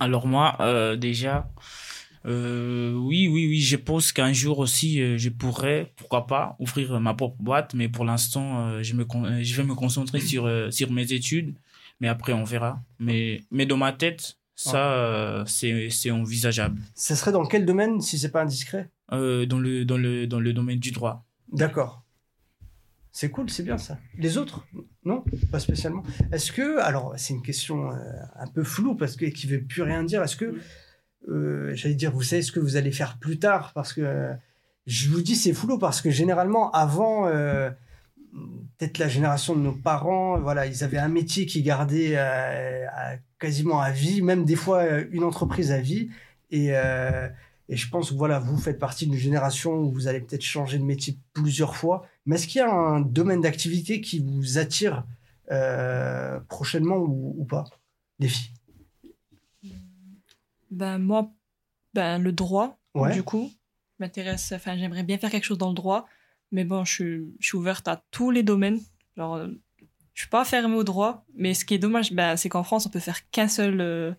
[0.00, 1.50] Alors moi, euh, déjà,
[2.24, 6.98] euh, oui, oui, oui, je pense qu'un jour aussi, euh, je pourrais, pourquoi pas, ouvrir
[7.00, 9.06] ma propre boîte, mais pour l'instant, je, me
[9.42, 11.54] je vais me concentrer sur, euh, sur mes études,
[12.00, 12.82] mais après, on verra.
[12.98, 16.80] Mais, mais dans ma tête, ça, c'est, c'est envisageable.
[16.94, 18.90] Ce serait dans quel domaine, si c'est pas indiscret?
[19.12, 21.26] Euh, dans, le, dans, le, dans le domaine du droit.
[21.52, 22.02] D'accord.
[23.10, 23.98] C'est cool, c'est bien ça.
[24.16, 24.66] Les autres
[25.04, 26.02] Non Pas spécialement.
[26.32, 27.96] Est-ce que, alors c'est une question euh,
[28.36, 30.22] un peu floue parce que qui veut plus rien dire.
[30.22, 30.54] Est-ce que,
[31.28, 33.72] euh, j'allais dire, vous savez ce que vous allez faire plus tard?
[33.74, 34.30] Parce que
[34.86, 37.26] je vous dis c'est flou parce que généralement avant,
[38.78, 42.16] peut-être la génération de nos parents, voilà, ils avaient un métier qui gardait
[43.38, 46.08] quasiment à vie, même des fois une entreprise à vie.
[46.50, 46.72] Et,
[47.68, 50.78] et je pense que voilà, vous faites partie d'une génération où vous allez peut-être changer
[50.78, 52.06] de métier plusieurs fois.
[52.26, 55.04] Mais est-ce qu'il y a un domaine d'activité qui vous attire
[55.50, 57.64] euh, prochainement ou, ou pas,
[58.18, 58.52] les filles
[60.70, 61.30] Ben moi,
[61.94, 63.12] ben le droit, Ouais.
[63.12, 63.50] du coup,
[63.98, 64.52] m'intéresse.
[64.52, 66.06] Enfin, j'aimerais bien faire quelque chose dans le droit,
[66.50, 68.80] mais bon, je, suis- je suis ouverte à tous les domaines.
[69.16, 69.48] Genre, euh,
[70.14, 72.86] je suis pas fermée au droit, mais ce qui est dommage, ben, c'est qu'en France,
[72.86, 73.80] on peut faire qu'un seul.
[73.80, 74.12] euh,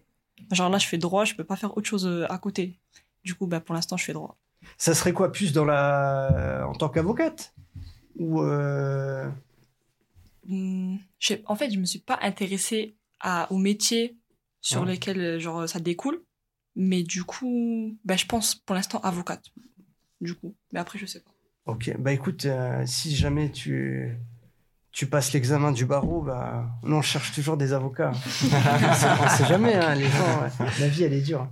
[0.51, 2.79] Genre là, je fais droit, je peux pas faire autre chose à côté.
[3.23, 4.37] Du coup, ben, pour l'instant, je fais droit.
[4.77, 7.53] Ça serait quoi plus dans la en tant qu'avocate?
[8.17, 9.29] Ou euh,
[10.47, 10.97] Hmm,
[11.45, 14.17] en fait, je me suis pas intéressée à, aux métiers
[14.61, 14.91] sur Ouais.
[14.91, 16.23] lesquels euh, genre, ça découle.
[16.75, 19.45] Mais du coup, ben, je pense pour l'instant avocate.
[20.21, 20.55] Du coup.
[20.73, 21.31] Mais après, je sais pas.
[21.65, 24.17] Ok, bah écoute, euh, si jamais tu
[24.93, 28.11] tu passes l'examen du barreau, bah nous on cherche toujours des avocats.
[28.15, 30.67] on sait jamais, hein, les gens, ouais.
[30.79, 31.47] la vie elle est dure.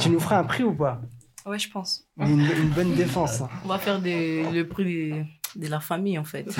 [0.00, 1.00] Tu nous feras un prix ou pas?
[1.46, 2.04] Ouais, je pense.
[2.18, 3.40] une, une bonne défense.
[3.40, 3.48] hein.
[3.64, 5.12] On va faire des- le prix
[5.56, 6.46] de la famille, en fait.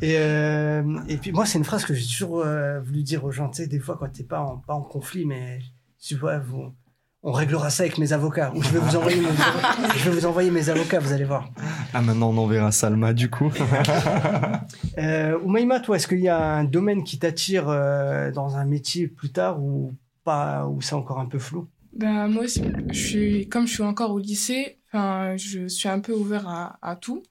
[0.00, 3.32] Et, euh, et puis moi, c'est une phrase que j'ai toujours euh, voulu dire aux
[3.32, 5.58] gens, tu sais, des fois quand t'es pas en, pas en conflit, mais
[6.00, 6.72] tu vois, vous,
[7.22, 8.52] on réglera ça avec mes avocats.
[8.54, 9.28] Ou je vais vous envoyer mes,
[9.96, 11.48] je vais vous envoyer mes avocats, vous allez voir.
[11.94, 13.50] Ah, maintenant, on enverra Salma, du coup.
[14.98, 19.06] Euh, Oumaima, toi, est-ce qu'il y a un domaine qui t'attire euh, dans un métier
[19.06, 21.68] plus tard ou pas, ou c'est encore un peu flou?
[21.92, 26.00] Ben, moi aussi, je suis, comme je suis encore au lycée, enfin, je suis un
[26.00, 27.22] peu ouvert à, à tout.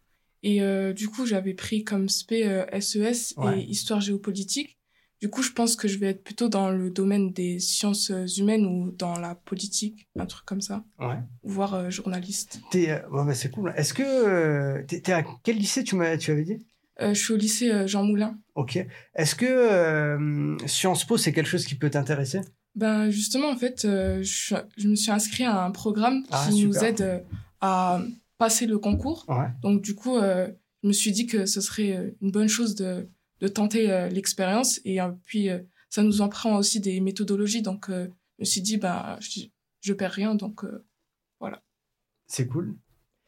[0.43, 3.59] Et euh, du coup, j'avais pris comme spé euh, SES Ouais.
[3.59, 4.76] et histoire géopolitique.
[5.19, 8.65] Du coup, je pense que je vais être plutôt dans le domaine des sciences humaines
[8.67, 11.17] ou dans la politique, un truc comme ça, Ouais.
[11.43, 12.61] voire euh, journaliste.
[12.69, 13.73] T'es, euh, bah, c'est cool.
[13.75, 16.59] Est-ce que euh, t'es, t'es à quel lycée tu m'as, tu avais dit?
[16.99, 18.39] Je suis au lycée Jean Moulin.
[18.55, 18.77] Ok.
[19.15, 22.41] Est-ce que Sciences Po c'est quelque chose qui peut t'intéresser?
[22.75, 26.73] Ben justement, en fait, je, je me suis inscrit à un programme qui Ah, nous
[26.73, 26.83] super.
[26.83, 27.23] aide
[27.61, 28.01] à
[28.39, 29.25] passer le concours.
[29.27, 29.47] Ouais.
[29.61, 33.07] Donc du coup, je me suis dit que ce serait une bonne chose de,
[33.41, 34.79] de tenter euh, l'expérience.
[34.85, 37.61] Et euh, puis, euh, ça nous en prend aussi des méthodologies.
[37.61, 39.41] Donc je me suis dit, ben, je,
[39.81, 40.35] je perds rien.
[40.35, 40.65] Donc
[41.39, 41.61] voilà.
[42.27, 42.75] C'est cool.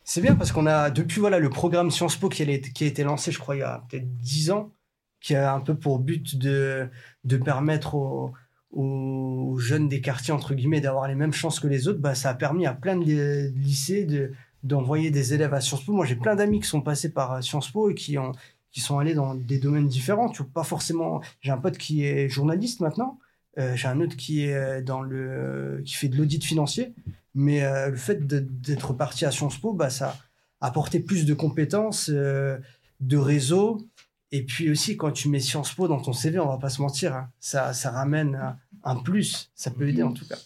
[0.04, 2.88] C'est bien parce qu'on a, depuis voilà, le programme Sciences Po qui a, qui a
[2.88, 4.74] été lancé, je crois, il y a peut-être 10 ans,
[5.22, 6.90] qui a un peu pour but de,
[7.24, 8.34] de permettre aux,
[8.72, 12.32] aux jeunes des quartiers, entre guillemets, d'avoir les mêmes chances que les autres, bah, ça
[12.32, 14.32] a permis à plein de, lycées de,
[14.64, 15.94] d'envoyer des élèves à Sciences Po.
[15.94, 18.32] Moi, j'ai plein d'amis qui sont passés par Sciences Po et qui, ont,
[18.72, 20.30] qui sont allés dans des domaines différents.
[20.30, 21.22] Tu vois, pas forcément.
[21.42, 23.20] J'ai un pote qui est journaliste maintenant.
[23.58, 26.94] Euh, j'ai un autre qui est euh, dans le qui fait de l'audit financier.
[27.36, 30.18] Mais euh, le fait d'être parti à Sciences Po, bah, ça
[30.62, 32.58] a apporté plus de compétences, euh,
[33.00, 33.88] de réseau.
[34.32, 36.82] Et puis aussi, quand tu mets Sciences Po dans ton CV, on va pas se
[36.82, 39.52] mentir, hein, ça, ça ramène un, plus.
[39.56, 40.38] Ça peut aider en tout cas.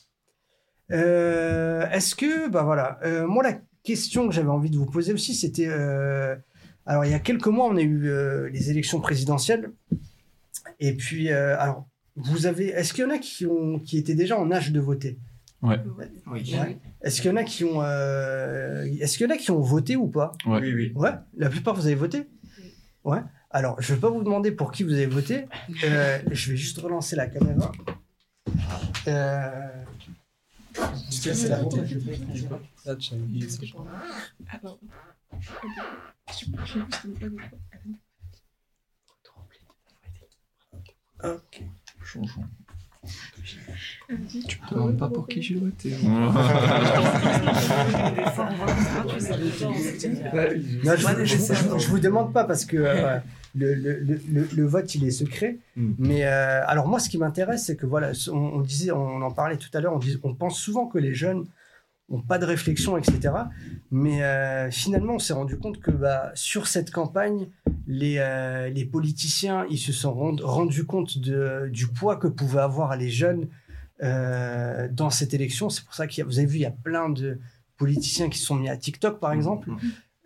[0.92, 5.14] Euh, Est-ce que, bah voilà, euh, moi la question que j'avais envie de vous poser
[5.14, 6.36] aussi, c'était, euh,
[6.86, 9.72] alors il y a quelques mois, on a eu euh, les élections présidentielles,
[10.80, 14.15] et puis, euh, alors, vous avez, est-ce qu'il y en a qui ont, qui étaient
[14.15, 15.17] déjà en âge de voter?
[15.62, 15.80] Ouais.
[16.28, 16.56] Oui.
[16.56, 16.78] Ouais.
[17.02, 19.62] Est-ce qu'il y en a qui ont, euh, est-ce qu'il y en a qui ont
[19.62, 20.34] voté ou pas?
[20.46, 20.60] Ouais.
[20.60, 20.91] Oui, oui.
[20.96, 22.28] Ouais, la plupart vous avez voté?
[23.04, 23.19] Ouais.
[23.50, 25.46] Alors, je vais pas vous demander pour qui vous avez voté.
[25.84, 27.72] Euh, je vais juste relancer la caméra.
[29.08, 29.69] Euh...
[31.10, 31.62] c'est la
[41.24, 41.63] Ok.
[42.04, 42.43] Changeons.
[44.48, 45.91] Tu me demandes pas pour qui j'ai voté.
[50.84, 53.17] Non, je, je, je- je vous demande pas parce que euh,
[53.56, 55.58] le, le, le, le- vote il est secret.
[55.76, 55.91] Mm.
[56.00, 59.32] Mais euh, alors moi, ce qui m'intéresse, c'est que voilà, on, on disait, on en
[59.32, 61.46] parlait tout à l'heure, on, dis- on pense souvent que les jeunes
[62.10, 63.34] ont pas de réflexion, etc.
[63.92, 67.48] Mais euh, finalement, on s'est rendu compte que bah, sur cette campagne,
[67.88, 72.62] les, euh, les politiciens, ils se sont rend- rendus compte de, du poids que pouvaient
[72.62, 73.48] avoir les jeunes
[74.04, 75.70] euh, dans cette élection.
[75.70, 77.39] C'est pour ça qu'il y a, vous avez vu, il y a plein de
[77.78, 79.70] politiciens qui se sont mis à TikTok, par exemple.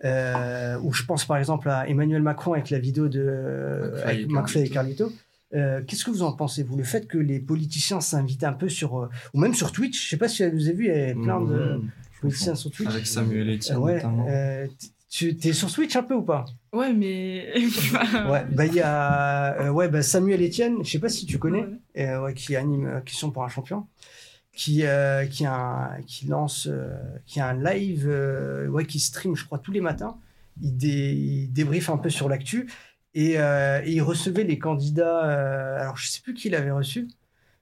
[0.06, 3.94] Euh, où je pense par exemple à Emmanuel Macron avec la vidéo de
[4.28, 5.12] McFly et Carlito.
[5.54, 8.68] Euh, Qu'est-ce que vous en pensez, vous Le fait que les politiciens s'invitent un peu
[8.70, 9.00] sur.
[9.00, 11.14] euh, ou même sur Twitch, je sais pas si vous avez vu, il y a
[11.14, 11.82] plein de
[12.22, 12.90] politiciens sur Twitch.
[12.90, 14.26] Avec Samuel Etienne Euh, ouais, notamment.
[14.30, 14.68] euh,
[15.10, 16.44] tu es sur Twitch un peu ou pas?
[16.74, 17.54] Ouais, mais.
[18.30, 21.38] Ouais, bah il y a euh, ouais, bah, Samuel Etienne, je sais pas si tu
[21.40, 22.04] connais, Ouais.
[22.10, 23.88] euh, ouais, qui anime euh, Question pour un champion,
[24.54, 26.90] qui, euh, qui, a un- qui lance, euh,
[27.26, 30.18] qui a un live, euh, ouais, qui stream, je crois, tous les matins.
[30.62, 32.68] Il, dé, il débriefe un peu sur l'actu
[33.24, 35.26] et, euh, et il recevait les candidats.
[35.26, 37.08] euh, alors, je sais plus qui l'avait reçu.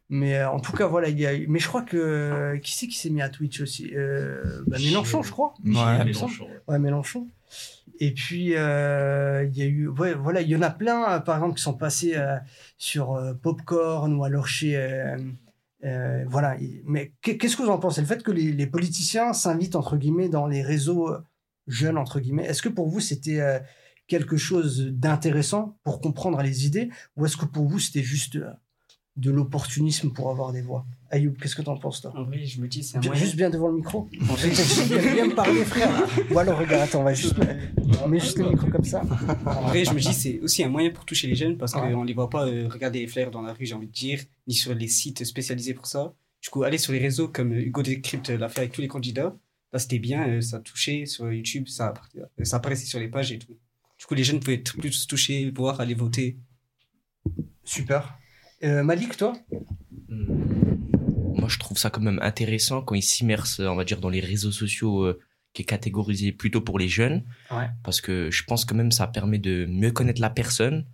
[0.09, 2.57] Mais euh, en tout cas, voilà, il y a, mais je crois que.
[2.61, 5.53] Qui c'est qui s'est mis à Twitch aussi euh, bah, Mélenchon, je crois.
[5.65, 6.03] Ouais.
[6.05, 6.61] Mélenchon, ouais.
[6.67, 7.27] Ouais, Mélenchon.
[7.99, 11.19] Et puis, euh, il y a eu, ouais, voilà, il y en a plein, euh,
[11.19, 12.35] par exemple, qui sont passés euh,
[12.77, 14.75] sur euh, Popcorn ou alors chez.
[14.77, 15.17] euh,
[15.85, 16.55] euh, voilà.
[16.85, 18.01] Mais qu'est- qu'est-ce que vous en pensez?
[18.01, 21.09] Le fait que les, les politiciens s'invitent, entre guillemets, dans les réseaux
[21.67, 23.59] jeunes, entre guillemets, est-ce que pour vous, c'était euh,
[24.07, 28.51] quelque chose d'intéressant pour comprendre les idées ou est-ce que pour vous, c'était juste euh,
[29.15, 30.85] de l'opportunisme pour avoir des voix?
[31.09, 32.13] Ayoub, qu'est-ce que t'en penses, toi?
[32.17, 33.15] En vrai, je me dis, c'est un moyen.
[33.15, 34.09] Juste bien devant le micro.
[34.37, 35.89] Juste bien, bien me parler, frère.
[36.29, 37.35] Ou alors, regarde, attends, on va juste.
[38.03, 39.01] On met juste le micro comme ça.
[39.45, 42.03] En vrai, je me dis, c'est aussi un moyen pour toucher les jeunes parce qu'on
[42.03, 44.53] les voit pas euh, regarder les flyers dans la rue, j'ai envie de dire, ni
[44.53, 46.13] sur les sites spécialisés pour ça.
[46.43, 48.87] Du coup, aller sur les réseaux comme euh, Hugo Décrypte l'a fait avec tous les
[48.87, 49.35] candidats.
[49.71, 51.93] Là, c'était bien, euh, ça touchait sur YouTube, ça,
[52.43, 53.57] ça apparaissait sur les pages et tout.
[54.05, 56.37] Du coup, les jeunes pouvaient être plus touchés, voir, aller voter.
[57.63, 58.19] Super.
[58.63, 59.33] Euh, Malik, toi?
[60.09, 64.19] Moi, je trouve ça quand même intéressant quand ils s'immersent, on va dire, dans les
[64.19, 65.19] réseaux sociaux euh,
[65.53, 67.23] qui est catégorisé plutôt pour les jeunes.
[67.49, 67.67] Ouais.
[67.83, 70.85] Parce que je pense quand même ça permet de mieux connaître la personne,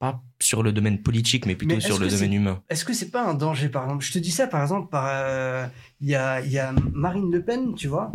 [0.00, 2.64] pas sur le domaine politique, mais plutôt Mais sur le domaine humain.
[2.68, 4.04] Est-ce que c'est pas un danger, par exemple?
[4.04, 5.06] Je te dis ça, par exemple, par.
[5.08, 5.68] euh,
[6.00, 8.10] Il y, a, il y a Marine Le Pen, tu vois?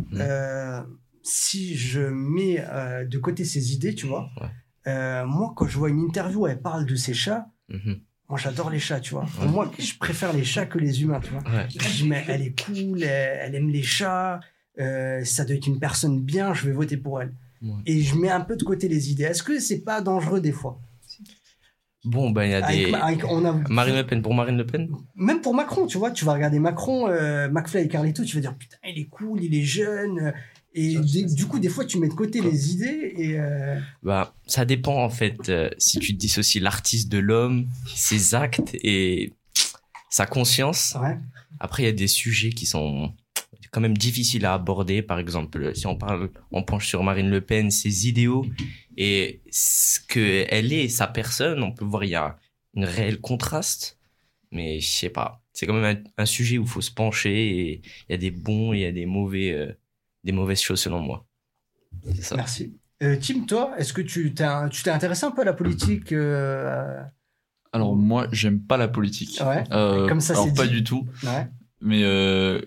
[1.23, 4.29] Si je mets euh, de côté ses idées, tu vois.
[4.41, 4.47] Ouais.
[4.87, 7.99] euh, moi, quand je vois une interview où elle parle de ses chats, Mhm.
[8.29, 9.25] moi j'adore les chats, tu vois.
[9.47, 11.43] Moi, je préfère les chats que les humains, tu vois.
[11.43, 11.67] Ouais.
[11.69, 14.39] Je dis, mais elle est cool, elle, elle aime les chats,
[14.79, 17.33] euh, ça doit être une personne bien, je vais voter pour elle.
[17.85, 19.25] Et je mets un peu de côté les idées.
[19.25, 20.79] Est-ce que c'est pas dangereux des fois?
[22.03, 22.93] Bon, ben, il y a Avec- des.
[22.95, 24.89] avec- on a- Marine Le Pen pour Marine Le Pen?
[25.15, 28.41] Même pour Macron, tu vois, tu vas regarder Macron, euh, McFly et Carlito, tu vas
[28.41, 30.33] dire putain, il est cool, il est jeune.
[30.73, 33.39] Et des- du coup, des fois, tu mets de côté les idées et.
[33.39, 35.49] euh, Bah, ça dépend en fait.
[35.49, 39.33] euh, si tu dissocies l'artiste de l'homme, ses actes et
[40.09, 40.95] sa conscience.
[41.01, 41.17] ouais.
[41.59, 43.13] Après, il y a des sujets qui sont
[43.71, 45.01] quand même difficiles à aborder.
[45.01, 48.45] Par exemple, si on parle, on penche sur Marine Le Pen, ses idéaux
[48.97, 52.37] et ce que elle est, sa personne, on peut voir il y a
[52.73, 53.97] une réelle contraste.
[54.51, 55.41] Mais je sais pas.
[55.53, 58.17] C'est quand même un, un sujet où il faut se pencher et il y a
[58.17, 59.71] des bons et il y a des mauvais, euh,
[60.23, 61.25] des mauvaises choses selon moi.
[62.21, 62.35] Ça.
[62.35, 62.77] Merci.
[63.03, 67.01] Euh, Tim, toi, est-ce que tu t'es intéressé un peu à la politique euh,
[67.73, 69.41] Alors moi, j'aime pas la politique.
[69.45, 69.63] Ouais.
[69.71, 70.73] Euh, Comme ça, alors c'est pas dit.
[70.73, 71.07] du tout.
[71.23, 71.47] Ouais.
[71.81, 72.61] Mais euh,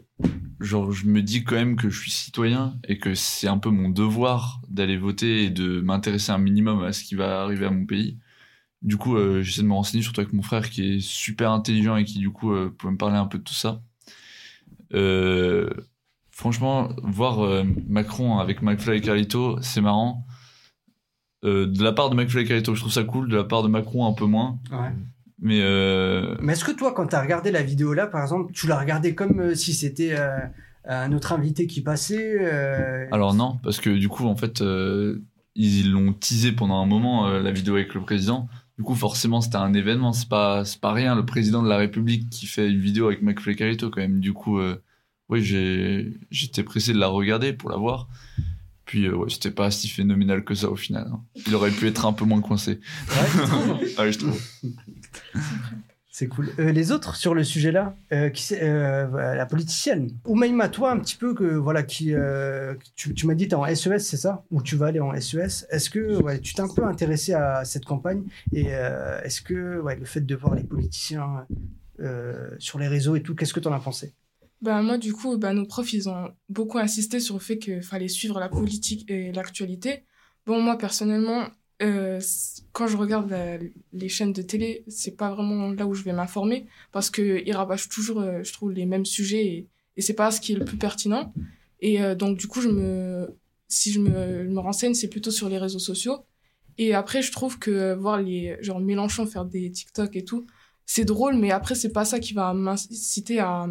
[0.60, 3.70] genre, je me dis quand même que je suis citoyen et que c'est un peu
[3.70, 7.70] mon devoir d'aller voter et de m'intéresser un minimum à ce qui va arriver à
[7.70, 8.18] mon pays.
[8.82, 11.96] Du coup, euh, j'essaie de me renseigner, surtout avec mon frère qui est super intelligent
[11.96, 13.82] et qui, du coup, euh, peut me parler un peu de tout ça.
[14.92, 15.70] Euh,
[16.34, 20.26] franchement, voir euh, Macron avec McFly et Carlito, c'est marrant.
[21.44, 23.28] Euh, de la part de McFly et Carlito, je trouve ça cool.
[23.28, 24.58] De la part de Macron, un peu moins.
[24.72, 24.92] Ouais.
[25.40, 28.52] Mais euh, Mais est-ce que toi, quand tu as regardé la vidéo là, par exemple,
[28.52, 30.38] tu l'as regardé comme euh, si c'était euh,
[30.86, 35.22] un autre invité qui passait euh, alors non, parce que du coup, en fait, euh,
[35.54, 38.48] ils l'ont teasé pendant un moment euh, la vidéo avec le président.
[38.78, 40.12] Du coup, forcément, c'était un événement.
[40.12, 41.14] C'est pas, c'est pas rien.
[41.14, 44.18] Le président de la République qui fait une vidéo avec McFly Carito quand même.
[44.18, 44.82] Du coup, euh,
[45.28, 45.42] oui,
[46.30, 48.08] j'étais pressé de la regarder pour la voir.
[48.84, 51.08] Puis, euh, ouais, c'était pas si phénoménal que ça au final.
[51.10, 51.22] hein.
[51.46, 52.80] Il aurait pu être un peu moins coincé.
[53.08, 54.40] Ouais, tu je trouve.
[56.10, 56.52] C'est cool.
[56.60, 60.10] Euh, les autres sur le sujet-là, euh, qui euh, la politicienne.
[60.26, 63.66] Oumaima, toi un petit peu que voilà qui, euh, tu, tu m'as dit t'es en
[63.66, 64.44] SES, c'est ça?
[64.52, 67.64] Ou tu vas aller en SES Est-ce que ouais, tu t'es un peu intéressé à
[67.64, 68.22] cette campagne?
[68.52, 71.46] Et euh, est-ce que ouais, le fait de voir les politiciens
[71.98, 74.14] euh, sur les réseaux et tout, qu'est-ce que t'en as pensé?
[74.64, 77.83] Ben, moi, du coup, ben, nos profs, ils ont beaucoup insisté sur le fait qu'il
[77.83, 80.05] fallait suivre la politique et l'actualité.
[80.46, 81.48] Bon, moi, personnellement,
[81.83, 82.18] euh,
[82.72, 83.31] quand je regarde
[83.92, 87.90] les chaînes de télé, c'est pas vraiment là où je vais m'informer parce qu'ils rabâchent
[87.90, 90.64] toujours, euh, je trouve, les mêmes sujets et, et c'est pas ce qui est le
[90.64, 91.35] plus pertinent.
[91.81, 93.37] Et euh, donc, du coup, je me,
[93.68, 96.24] si je me, me renseigne, c'est plutôt sur les réseaux sociaux.
[96.79, 100.46] Et après, je trouve que voir les, genre, Mélenchon faire des TikTok et tout,
[100.87, 103.66] c'est drôle, mais après, c'est pas ça qui va m'inciter à,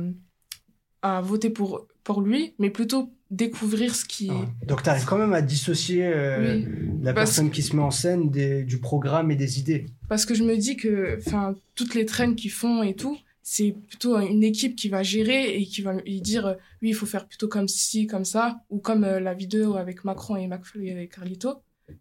[1.04, 4.32] à voter pour, pour lui, mais plutôt découvrir ce qui.
[4.68, 6.68] Donc tu arrives quand même à dissocier euh, Oui.
[7.02, 9.86] la Parce- personne qui se met en scène des- du programme et des idées.
[10.10, 13.76] Parce que je me dis que, enfin, toutes les traînes qu'ils font et tout, c'est
[13.90, 17.06] plutôt une équipe qui va gérer et qui va lui dire, euh, oui, il faut
[17.06, 20.90] faire plutôt comme ci, comme ça, ou comme euh, la vidéo avec Macron et McFly
[20.90, 21.56] et Carlito.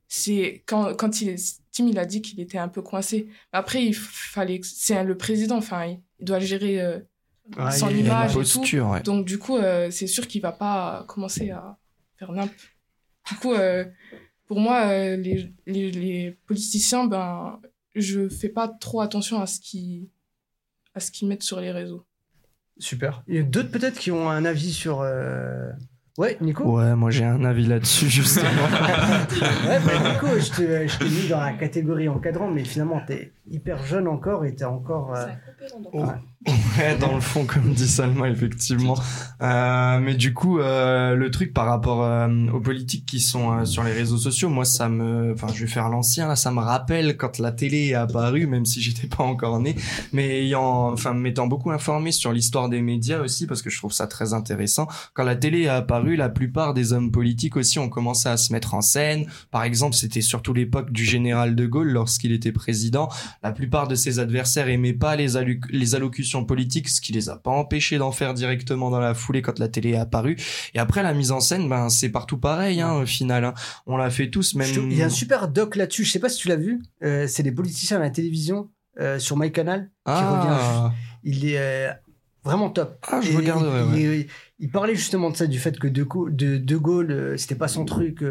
[0.07, 3.27] C'est quand, quand il est, Tim, il a dit qu'il était un peu coincé.
[3.53, 6.99] Après, il fallait, c'est le président, enfin, il, il doit gérer euh,
[7.57, 8.63] Ouais, son il une image et tout.
[8.91, 9.03] ouais.
[9.03, 11.77] Donc, du coup, euh, c'est sûr qu'il va pas commencer à
[12.19, 12.59] faire n'importe.
[13.31, 13.85] Du coup, euh,
[14.47, 17.61] pour moi, euh, les, les, les politiciens, ben,
[17.95, 20.09] je fais pas trop attention à ce qu'ils
[20.95, 22.05] à ce qu'ils mettent sur les réseaux.
[22.79, 23.23] Super.
[23.29, 25.01] Il y a d'autres peut-être qui ont un avis sur.
[25.01, 25.71] euh,
[26.19, 26.65] Ouais, Nico?
[26.79, 28.51] Ouais, moi j'ai un avis là-dessus justement.
[28.51, 33.33] Ouais, bah, Nico, je te- je t'ai mis dans la catégorie encadrant, mais finalement, t'es
[33.51, 35.15] hyper jeune encore t'es encore.
[35.15, 35.27] euh,
[35.93, 36.15] ouais.
[36.79, 38.97] Ouais, dans le fond, comme dit Salma, effectivement.
[39.43, 43.65] Euh, mais du coup, euh, le truc par rapport euh, aux politiques qui sont euh,
[43.65, 46.61] sur les réseaux sociaux, moi, ça me, enfin, je vais faire l'ancien là, ça me
[46.61, 49.77] rappelle quand la télé est apparue, même si j'étais pas encore né,
[50.13, 53.93] mais ayant, enfin, m'étant beaucoup informé sur l'histoire des médias aussi, parce que je trouve
[53.93, 54.89] ça très intéressant.
[55.15, 58.53] Quand la télé est apparue, la plupart des hommes politiques aussi ont commencé à se
[58.53, 59.27] mettre en scène.
[59.51, 63.11] Par exemple, c'était surtout l'époque du général de Gaulle lorsqu'il était président.
[63.43, 65.37] La plupart de ses adversaires aimaient pas les,
[65.95, 69.59] allocutions politiques, ce qui les a pas empêchés d'en faire directement dans la foulée quand
[69.59, 70.37] la télé est apparue.
[70.75, 73.45] Et après, la mise en scène, ben, c'est partout pareil, hein, au final.
[73.45, 73.55] hein.
[73.87, 74.69] On l'a fait tous, même.
[74.91, 76.81] Il y a un super doc là-dessus, je sais pas si tu l'as vu.
[77.03, 80.91] euh, c'est les politiciens à la télévision euh, sur MyCanal qui Ah.
[80.91, 80.95] revient.
[81.25, 81.91] Il est euh,
[82.45, 82.99] vraiment top.
[83.11, 84.19] Ah, je Et regarderai, il, ouais.
[84.21, 84.27] il-
[84.59, 87.69] il parlait justement de ça, du fait que De Gaulle, de, de Gaulle c'était pas
[87.69, 88.23] son truc.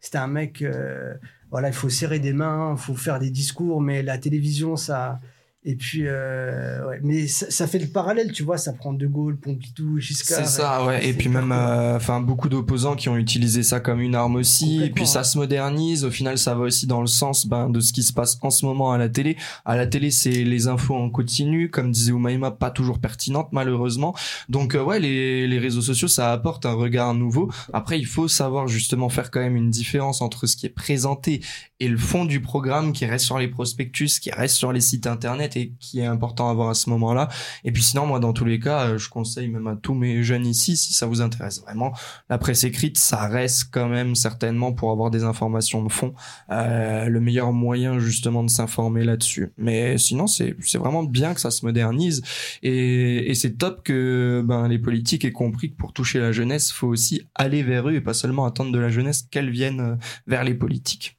[0.00, 1.14] c'était un mec, euh,
[1.54, 5.20] voilà, il faut serrer des mains, il faut faire des discours, mais la télévision, ça.
[5.66, 7.00] Et puis, euh, ouais.
[7.02, 10.40] mais ça, ça fait le parallèle, tu vois, ça prend De Gaulle, Pompidou, Giscard.
[10.40, 11.08] C'est ça, ouais.
[11.08, 11.52] Et puis même, cool.
[11.52, 14.82] euh, enfin, beaucoup d'opposants qui ont utilisé ça comme une arme aussi.
[14.82, 16.04] Et puis ça se modernise.
[16.04, 18.50] Au final, ça va aussi dans le sens ben, de ce qui se passe en
[18.50, 19.38] ce moment à la télé.
[19.64, 24.14] À la télé, c'est les infos en continu, comme disait Oumaima, pas toujours pertinentes malheureusement.
[24.50, 27.50] Donc euh, ouais, les, les réseaux sociaux, ça apporte un regard nouveau.
[27.72, 31.40] Après, il faut savoir justement faire quand même une différence entre ce qui est présenté
[31.80, 35.06] et le fond du programme qui reste sur les prospectus, qui reste sur les sites
[35.06, 37.28] internet et qui est important à voir à ce moment-là.
[37.64, 40.22] Et puis sinon, moi, dans tous les cas, euh, je conseille même à tous mes
[40.22, 41.92] jeunes ici, si ça vous intéresse vraiment,
[42.28, 46.14] la presse écrite, ça reste quand même certainement pour avoir des informations de fond,
[46.50, 49.52] euh, le meilleur moyen justement de s'informer là-dessus.
[49.56, 52.22] Mais sinon, c'est c'est vraiment bien que ça se modernise
[52.62, 56.72] et, et c'est top que ben les politiques aient compris que pour toucher la jeunesse,
[56.72, 59.96] faut aussi aller vers eux et pas seulement attendre de la jeunesse qu'elle vienne euh,
[60.26, 61.18] vers les politiques.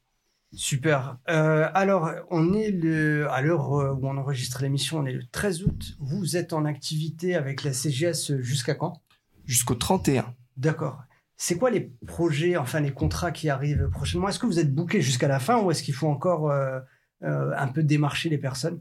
[0.55, 1.17] Super.
[1.29, 5.25] Euh, alors, on est le, à l'heure euh, où on enregistre l'émission, on est le
[5.25, 5.95] 13 août.
[5.99, 9.01] Vous êtes en activité avec la CGS jusqu'à quand?
[9.45, 10.33] Jusqu'au 31.
[10.57, 11.03] D'accord.
[11.37, 14.29] C'est quoi les projets, enfin les contrats qui arrivent prochainement?
[14.29, 16.79] Est-ce que vous êtes booké jusqu'à la fin ou est-ce qu'il faut encore euh,
[17.23, 18.79] euh, un peu démarcher les personnes?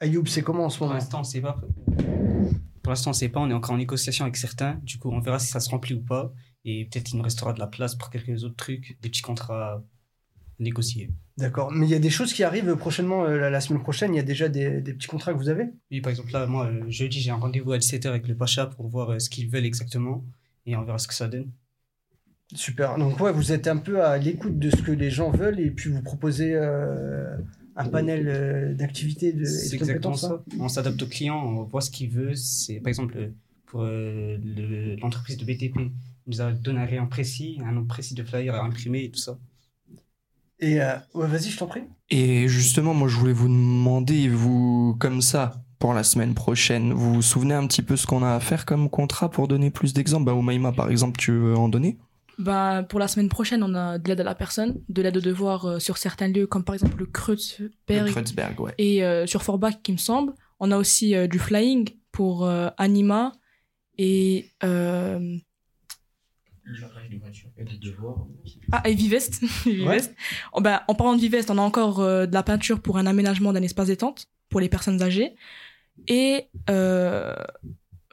[0.00, 0.98] Ayoub, c'est comment en ce Pour moment?
[0.98, 1.60] l'instant, on sait pas.
[2.82, 3.40] Pour l'instant, on sait pas.
[3.40, 4.74] On est encore en négociation avec certains.
[4.82, 6.32] Du coup, on verra si ça se remplit ou pas.
[6.64, 9.82] Et peut-être qu'il nous restera de la place pour quelques autres trucs, des petits contrats
[10.58, 11.10] négociés.
[11.36, 11.72] D'accord.
[11.72, 14.14] Mais il y a des choses qui arrivent prochainement, euh, la, la semaine prochaine.
[14.14, 15.66] Il y a déjà des, des petits contrats que vous avez?
[15.90, 18.66] Oui, par exemple, là, moi, euh, jeudi, j'ai un rendez-vous à 17h avec le Pacha
[18.66, 20.24] pour voir euh, ce qu'ils veulent exactement.
[20.64, 21.50] Et on verra ce que ça donne.
[22.54, 22.96] Super.
[22.98, 25.70] Donc ouais, vous êtes un peu à l'écoute de ce que les gens veulent et
[25.70, 27.36] puis vous proposez euh,
[27.74, 30.16] un panel d'activités de, C'est exactement hein.
[30.16, 30.44] ça.
[30.60, 32.34] On s'adapte au client, on voit ce qu'il veut.
[32.36, 33.32] C'est par exemple
[33.66, 35.90] pour le- l'entreprise de BTP,
[36.26, 39.10] il nous a donné un rayon précis, un nombre précis de flyers à imprimer et
[39.10, 39.38] tout ça.
[40.60, 41.82] Et euh, ouais, vas-y, je t'en prie.
[42.10, 47.14] Et justement, moi, je voulais vous demander, vous, comme ça, pour la semaine prochaine, vous
[47.14, 49.92] vous souvenez un petit peu ce qu'on a à faire comme contrat pour donner plus
[49.92, 50.26] d'exemples?
[50.26, 51.98] Bah, Oumaima, par exemple, tu veux en donner?
[52.38, 55.20] Ben, pour la semaine prochaine, on a de l'aide à la personne, de l'aide aux
[55.20, 58.74] devoirs euh, sur certains lieux, comme par exemple le Kreuzberg Le Kreuzberg, ouais.
[58.78, 60.32] et euh, sur Forbach, qui me semble.
[60.58, 63.32] On a aussi euh, du flying pour euh, Anima
[63.98, 64.50] et.
[66.66, 68.06] Euh,
[68.72, 69.42] Ah, et Vivest.
[69.66, 70.14] Vivest.
[70.52, 73.06] Oh, ben, en parlant de Vivest, on a encore euh, de la peinture pour un
[73.06, 75.34] aménagement d'un espace détente pour les personnes âgées.
[76.08, 77.34] Et euh,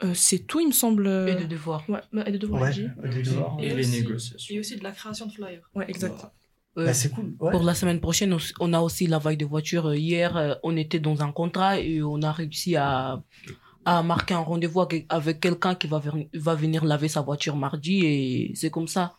[0.04, 1.06] euh, c'est tout, il me semble.
[1.06, 1.84] Et de devoirs.
[1.88, 2.62] Ouais, bah, et de devoirs.
[2.62, 2.70] Ouais,
[3.04, 3.56] et de devoirs.
[3.60, 4.54] Et les négociations.
[4.54, 5.68] Et aussi de la création de flyers.
[5.74, 6.24] Ouais, exact.
[6.78, 7.34] Euh, Bah, c'est cool.
[7.38, 7.50] Ouais.
[7.50, 9.88] Pour la semaine prochaine, on- a aussi la veille de voiture.
[9.88, 13.22] Euh, Hier, on était dans un contrat et on a réussi à,
[13.84, 17.56] à marquer un rendez-vous avec, avec quelqu'un qui va, ver- va venir laver sa voiture
[17.56, 19.14] mardi et c'est comme ça.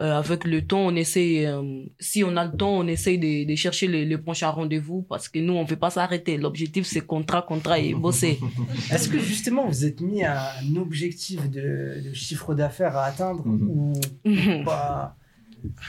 [0.00, 3.44] Euh, avec le temps, on essaie, euh, si on a le temps, on essaie de,
[3.50, 6.36] de chercher les, les prochains rendez-vous parce que nous, on ne veut pas s'arrêter.
[6.36, 8.38] L'objectif, c'est contrat, contrat et bosser.
[8.92, 10.36] Est-ce que justement vous êtes mis un
[10.76, 13.92] objectif de, de chiffre d'affaires à atteindre ou
[14.24, 15.16] ou pas?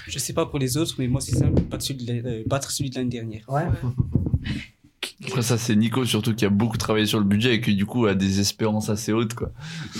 [0.07, 1.61] Je sais pas pour les autres, mais moi c'est simple,
[2.07, 3.43] la- euh, battre celui de l'année dernière.
[3.47, 3.65] Ouais.
[5.29, 7.85] Après ça, c'est Nico surtout qui a beaucoup travaillé sur le budget et qui du
[7.85, 9.51] coup a des espérances assez hautes quoi.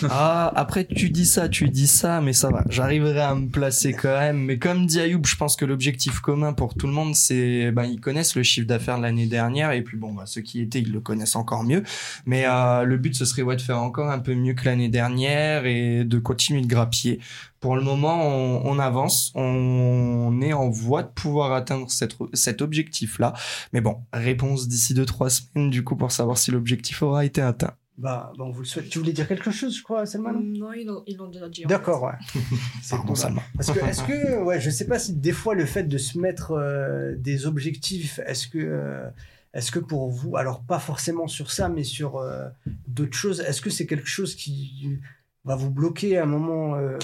[0.10, 2.64] Ah, après, tu dis ça, tu dis ça, mais ça va.
[2.70, 4.38] J'arriverai à me placer quand même.
[4.38, 7.84] Mais comme dit Ayoub, je pense que l'objectif commun pour tout le monde, c'est, ben,
[7.84, 9.72] ils connaissent le chiffre d'affaires de l'année dernière.
[9.72, 11.84] Et puis bon, bah, ceux qui étaient, ils le connaissent encore mieux.
[12.26, 14.90] Mais euh, le but, ce serait ouais, de faire encore un peu mieux que l'année
[14.90, 17.20] dernière et de continuer de grappiller.
[17.60, 19.32] Pour le moment, on, on avance.
[19.36, 23.34] On est en voie de pouvoir atteindre cette, cet objectif-là.
[23.74, 27.42] Mais bon, réponse d'ici deux, trois semaines, du coup, pour savoir si l'objectif aura été
[27.42, 27.74] atteint.
[27.98, 28.88] Bah, bah, on vous le souhaite.
[28.90, 31.50] Tu voulais dire quelque chose, je crois, Selma non Non, ils l'ont- ils l'ont déjà
[31.50, 31.64] dit.
[31.66, 32.14] D'accord, ouais.
[32.82, 33.18] C'est Pardon, cool.
[33.18, 33.42] Salma.
[33.58, 36.18] Parce que, est-ce que, ouais, je sais pas si des fois le fait de se
[36.18, 39.10] mettre euh, des objectifs, est-ce que, euh,
[39.54, 42.46] est-ce que pour vous, alors pas forcément sur ça, mais sur euh,
[42.88, 44.98] d'autres choses, est-ce que c'est quelque chose qui
[45.44, 46.98] va vous bloquer à un moment euh,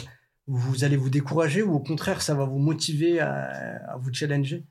[0.48, 4.64] vous allez vous décourager ou au contraire ça va vous motiver à, à vous challenger?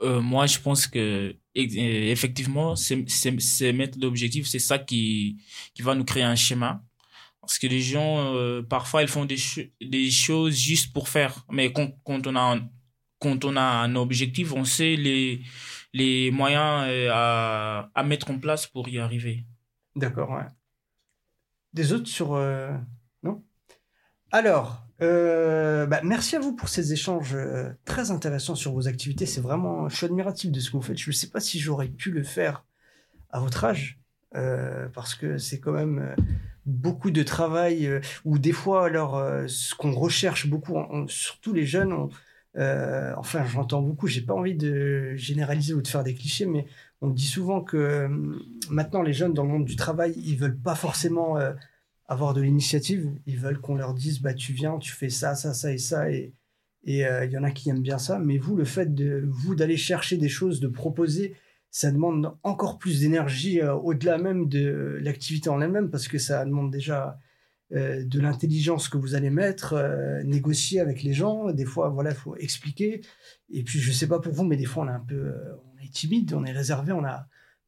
[0.00, 5.42] Euh, moi, je pense que euh, effectivement, ces, ces, ces méthodes d'objectifs, c'est ça qui,
[5.74, 6.84] qui va nous créer un schéma.
[7.40, 11.44] Parce que les gens, euh, parfois, ils font des, cho- des choses juste pour faire.
[11.50, 12.68] Mais quand, quand, on a un,
[13.18, 15.42] quand on a un objectif, on sait les,
[15.92, 19.46] les moyens à, à mettre en place pour y arriver.
[19.96, 20.46] D'accord, ouais.
[21.72, 22.34] Des autres sur...
[22.34, 22.72] euh,
[23.22, 23.42] Non?
[24.30, 29.26] Alors, euh, bah, merci à vous pour ces échanges euh, très intéressants sur vos activités.
[29.26, 29.88] C'est vraiment...
[29.88, 30.98] Je suis admiratif de ce que vous faites.
[30.98, 32.64] Je ne sais pas si j'aurais pu le faire
[33.30, 34.00] à votre âge,
[34.34, 36.16] euh, parce que c'est quand même
[36.66, 40.76] beaucoup de travail, ou des fois, alors, ce qu'on recherche beaucoup,
[41.08, 41.94] surtout les jeunes,
[42.54, 46.66] enfin, j'entends beaucoup, j'ai pas envie de généraliser ou de faire des clichés, mais
[47.00, 48.08] on dit souvent que
[48.70, 51.36] maintenant, les jeunes dans le monde du travail, ils veulent pas forcément
[52.08, 53.12] avoir de l'initiative.
[53.26, 56.10] Ils veulent qu'on leur dise, bah, tu viens, tu fais ça, ça, ça et ça.
[56.10, 56.34] Et
[56.84, 58.18] et euh, il y en a qui aiment bien ça.
[58.18, 61.36] Mais vous, le fait de vous d'aller chercher des choses, de proposer,
[61.70, 66.44] ça demande encore plus d'énergie euh, au-delà même de l'activité en elle-même, parce que ça
[66.44, 67.18] demande déjà
[67.74, 69.74] euh, de l'intelligence que vous allez mettre,
[70.24, 71.52] négocier avec les gens.
[71.52, 73.02] Des fois, voilà, il faut expliquer.
[73.50, 75.34] Et puis, je sais pas pour vous, mais des fois, on est un peu,
[75.74, 77.26] on est timide, on est réservé, on a,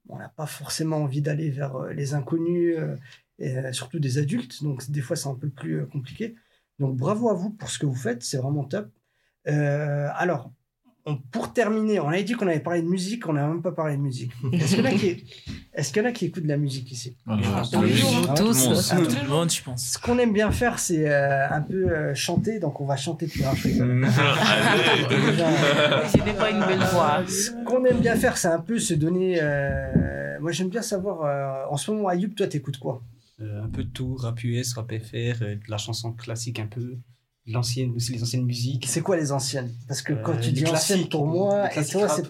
[0.08, 2.76] on n'a pas forcément envie d'aller vers les inconnus,
[3.40, 4.62] et, euh, surtout des adultes.
[4.62, 6.34] Donc, des fois, c'est un peu plus euh, compliqué.
[6.78, 8.88] Donc, bravo à vous pour ce que vous faites, c'est vraiment top.
[9.48, 10.52] Euh, alors,
[11.06, 13.72] on- pour terminer, on avait dit qu'on avait parlé de musique, on n'a même pas
[13.72, 14.32] parlé de musique.
[14.52, 15.24] Est-ce qu'il y en a qui,
[15.72, 17.16] est-ce qu'il y en a qui écoutent de la musique ici?
[17.26, 19.06] Ah, Ah, Ah, tous, ouais.
[19.06, 19.82] tout le monde, je pense.
[19.92, 23.26] Ce qu'on aime bien faire, c'est euh, un peu euh, chanter, donc on va chanter
[23.28, 23.72] plus un truc.
[26.08, 27.22] C'était pas une belle voix.
[27.26, 29.38] Ce qu'on aime bien faire, c'est un peu se donner.
[29.40, 31.22] euh, Moi, j'aime bien savoir.
[31.22, 33.02] euh, En ce moment, Ayoub, toi, t'écoutes quoi?
[33.40, 36.80] Un peu de tout, rap US, rap FR, euh, de la chanson classique un peu,
[37.46, 38.86] de l'ancienne, aussi les anciennes musiques.
[38.88, 39.72] C'est quoi les anciennes?
[39.88, 42.22] Parce que quand Euh, tu les dis ancienne classiques, pour les moi, c'est.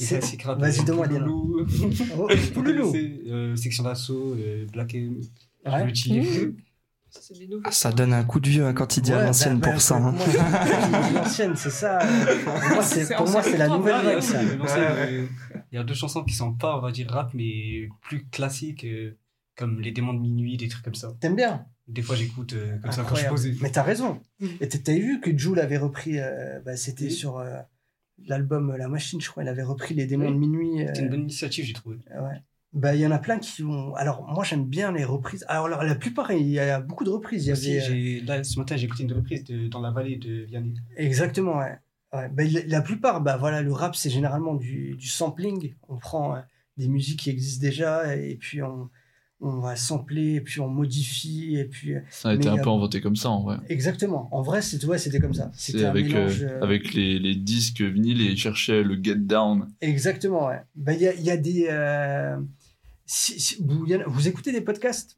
[0.00, 0.06] Les
[0.54, 1.48] Vas-y, euh, donne-moi des noms.
[2.54, 2.92] Pouloulou.
[2.94, 5.20] Oh, euh, Section d'assaut, euh, Black M,
[5.92, 6.24] tire.
[7.64, 9.74] Ah, ça donne un coup de vieux hein, quand il dit à l'ancienne bah, pour
[9.74, 9.96] bah, ça.
[9.96, 10.12] hein.
[10.12, 11.98] moi, je- L'ancienne, c'est ça.
[12.44, 13.26] Pour moi, c'est pour
[13.58, 14.40] la nouvelle il y a vague, ça.
[14.40, 14.56] euh,
[15.22, 15.26] euh,
[15.72, 18.84] Il y a deux chansons qui sont pas, on va dire, rap, mais plus classiques,
[18.84, 19.16] euh,
[19.58, 21.12] comme Les démons de minuit, des trucs comme ça.
[21.20, 21.66] T'aimes bien?
[21.88, 23.54] Des fois, j'écoute euh, comme ça quand je posé.
[23.60, 24.20] Mais t'as raison.
[24.60, 27.10] Et t- t'as vu que Jules avait repris, euh, bah, c'était Oui.
[27.10, 27.58] sur euh,
[28.26, 30.32] l'album La Machine, je crois, il avait repris Les Démons Oui.
[30.34, 30.86] de Minuit.
[30.86, 31.96] C'était une bonne initiative, j'ai trouvé.
[32.10, 32.40] Ouais.
[32.74, 33.94] Bah, il y en a plein qui ont.
[33.94, 35.44] Alors, moi, j'aime bien les reprises.
[35.48, 37.46] Alors, la plupart, il y a beaucoup de reprises.
[37.46, 37.80] Il y Aussi, avait.
[37.80, 40.74] j'ai- là, ce matin, j'ai écouté une reprise de Dans la vallée de Vianney.
[40.96, 41.78] Exactement, ouais.
[42.12, 42.28] Ouais.
[42.28, 45.74] Bah, la, la plupart, bah, voilà, le rap, c'est généralement du, du sampling.
[45.88, 46.40] On prend euh,
[46.76, 48.90] des musiques qui existent déjà et puis on,
[49.40, 51.94] on va sampler, et puis on modifie, et puis.
[51.94, 53.58] euh, Ça a été mais un y peu inventé comme ça en vrai.
[53.68, 54.28] Exactement.
[54.32, 55.50] En vrai, c'est- ouais, c'était comme ça.
[55.54, 56.42] C'était avec, mélange.
[56.42, 59.68] euh, euh, avec les, les disques vinyles et ils cherchaient le get down.
[59.80, 60.60] Exactement, ouais.
[60.74, 61.66] Bah, Il y, a, il y a des.
[61.70, 62.36] euh,
[63.06, 65.16] si- si- vous, y a- écoutez des podcasts?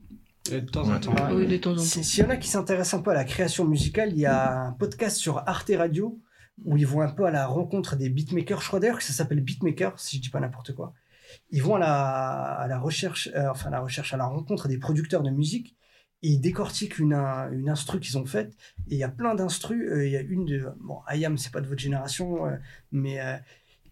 [0.52, 1.12] Euh, de temps en temps.
[1.12, 1.34] Ouais.
[1.34, 1.80] Oui, de temps en temps.
[1.82, 4.26] Si- S'il y en a qui s'intéressent un peu à la création musicale, il y
[4.26, 6.18] a un podcast sur Arte Radio
[6.64, 8.60] où ils vont un peu à la rencontre des beatmakers.
[8.60, 10.92] Je crois d'ailleurs que ça s'appelle Beatmaker, si je dis pas n'importe quoi.
[11.50, 11.78] Ils vont à
[12.68, 15.76] la, recherche, euh, enfin à la recherche, à la rencontre des producteurs de musique
[16.22, 18.52] et ils décortiquent une, un- une instru qu'ils ont faite.
[18.88, 19.88] Et il y a plein d'instrus.
[19.90, 22.56] euh, Il y a une de, bon, Ayam, c'est pas de votre génération, euh,
[22.92, 23.18] mais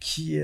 [0.00, 0.38] qui,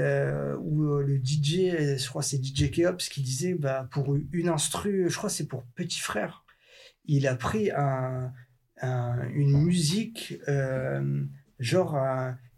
[0.61, 5.17] où le DJ, je crois c'est DJ Keops, qui disait, bah, pour une instru, je
[5.17, 6.45] crois c'est pour Petit Frère,
[7.07, 8.33] il a pris un,
[8.83, 10.35] un- une musique,
[11.59, 11.97] genre,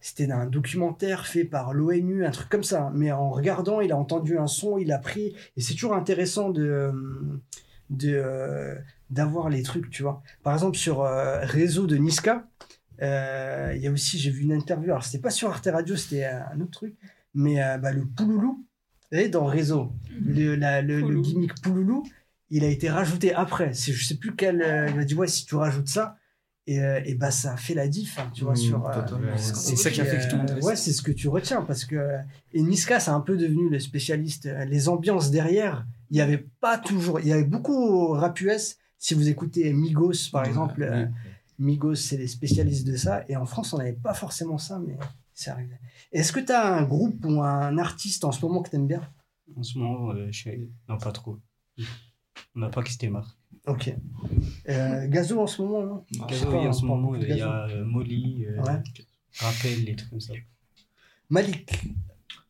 [0.06, 2.92] c'était un documentaire fait par l'ONU, un truc comme ça.
[2.94, 6.50] Mais en regardant, il a entendu un son, il a pris, et c'est toujours intéressant
[6.50, 6.92] de,
[7.90, 8.76] de, euh,
[9.10, 10.22] d'avoir les trucs, tu vois.
[10.44, 12.46] Par exemple, sur euh, Réseau de Niska,
[13.02, 15.96] euh, il y a aussi, j'ai vu une interview, alors c'était pas sur Arte Radio,
[15.96, 16.94] c'était euh, un autre truc,
[17.34, 18.64] mais euh, bah, le Pouloulou,
[19.10, 19.92] vous savez, dans Réseau,
[20.24, 22.04] le, la- le, le gimmick Pouloulou,
[22.50, 23.72] il a été rajouté après.
[23.74, 24.62] Je sais plus quel.
[24.62, 26.16] euh, il m'a dit, ouais, si tu rajoutes ça,
[26.66, 28.86] et, euh, et bah, ça fait la diff, hein, tu vois, Mmh, sur.
[28.86, 29.36] euh.
[29.36, 30.66] C'est ça qui a fait que tout le monde euh, reste.
[30.66, 32.18] Ouais, c'est ce que tu retiens parce que
[32.52, 34.46] et Niska c'est un peu devenu le spécialiste.
[34.46, 38.40] euh, Les ambiances derrière, il y avait pas toujours, il y avait beaucoup au rap
[38.40, 38.76] US.
[38.98, 41.06] Si vous écoutez Migos par Ouais, exemple, euh.
[41.58, 44.96] Migos c'est les spécialistes de ça et en France on n'avait pas forcément ça, mais
[45.34, 45.74] c'est arrivé.
[46.12, 49.02] Est-ce que tu as un groupe ou un artiste en ce moment que t'aimes bien?
[49.56, 50.70] En ce moment, euh, je suis...
[50.88, 51.38] Non, pas trop.
[52.54, 53.36] On n'a pas quitté marre.
[53.66, 53.92] Ok.
[54.68, 56.04] Euh, Gazo en ce moment, non?
[56.28, 58.82] Gazo, oui, en ce moment, de il y a euh, Molly, euh, Ouais.
[59.38, 60.32] Rappel, les trucs comme ça.
[61.28, 61.70] Malik,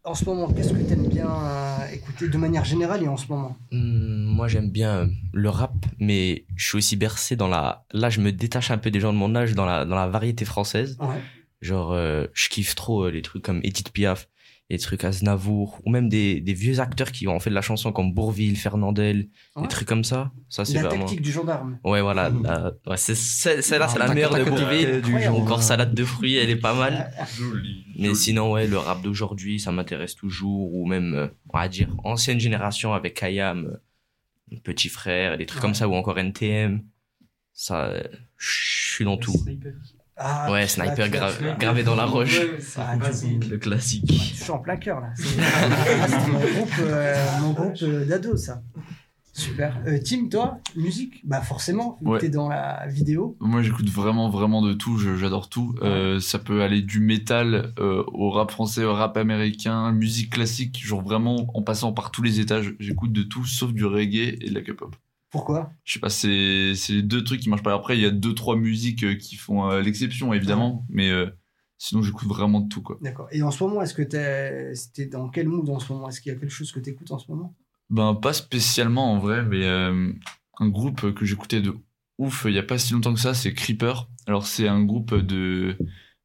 [0.05, 3.17] en ce moment, qu'est-ce que tu aimes bien euh, écouter de manière générale et en
[3.17, 3.57] ce moment?
[3.73, 7.85] Hmm, moi, j'aime bien euh, le rap, mais je suis aussi bercé dans la.
[7.93, 10.07] Là, je me détache un peu des gens de mon âge dans la, dans la
[10.07, 10.97] variété française.
[11.01, 11.21] Ouais.
[11.63, 14.29] Genre, euh, je kiffe trop euh, les trucs comme Edith Piaf,
[14.69, 17.93] les trucs Aznavour, ou même des, des vieux acteurs qui ont fait de la chanson
[17.93, 19.63] comme Bourville, Fernandel, Ouais.
[19.63, 20.33] des trucs comme ça.
[20.49, 21.05] Ça, c'est La vraiment.
[21.05, 21.79] tactique du gendarme.
[21.85, 22.31] Ouais, voilà.
[22.31, 25.03] la- ouais, c'est, c'est- celle-là, c'est la Ah, meilleure de Bourville.
[25.03, 25.15] du.
[25.29, 27.13] Encore salade de fruits, elle est pas mal.
[27.37, 27.85] Joli.
[27.97, 30.75] Mais sinon, ouais, le rap d'aujourd'hui, ça m'intéresse toujours.
[30.75, 33.79] Ou même, euh, on va dire, ancienne génération avec Ayam,
[34.53, 36.83] euh, Petit Frère, des trucs comme ça, ou encore NTM.
[37.53, 38.03] Ça, euh,
[38.37, 38.49] je
[38.95, 39.33] suis dans tout.
[40.19, 42.41] Ah, Ouais, sniper gra- gravé dans la roche.
[42.79, 44.07] Ah, Le classique.
[44.07, 45.09] tu touches en plein cœur là.
[45.15, 45.25] C'est
[46.09, 48.63] c'était mon groupe, euh, mon groupe euh, d'ados ça.
[49.35, 49.77] Super.
[49.87, 51.21] Euh, Tim, toi, musique?
[51.23, 52.19] Bah forcément, Ouais.
[52.19, 53.37] t'es dans la vidéo.
[53.41, 54.97] Moi, j'écoute vraiment, vraiment de tout.
[54.97, 55.75] je- J'adore tout.
[55.83, 60.81] Euh, ça peut aller du métal euh, au rap français, au rap américain, musique classique,
[60.83, 62.75] genre vraiment en passant par tous les étages.
[62.81, 64.97] J'écoute de tout, sauf du reggae et de la K-pop.
[65.37, 65.71] Pourquoi?
[65.85, 67.75] Je sais pas, c'est les deux trucs qui marchent pas.
[67.75, 70.87] Après, il y a deux, trois musiques euh, qui font euh, l'exception, évidemment.
[70.89, 71.27] Mais euh,
[71.77, 72.97] sinon, j'écoute vraiment de tout, quoi.
[73.03, 73.29] D'accord.
[73.33, 76.09] Et en ce moment, est-ce que t'es dans quel mood en ce moment?
[76.09, 77.55] Est-ce qu'il y a quelque chose que t'écoutes en ce moment?
[77.91, 80.11] Ben, pas spécialement en vrai, mais euh,
[80.59, 81.75] un groupe que j'écoutais de
[82.17, 84.09] ouf il y a pas si longtemps que ça, c'est Creeper.
[84.27, 85.77] Alors, c'est un groupe de,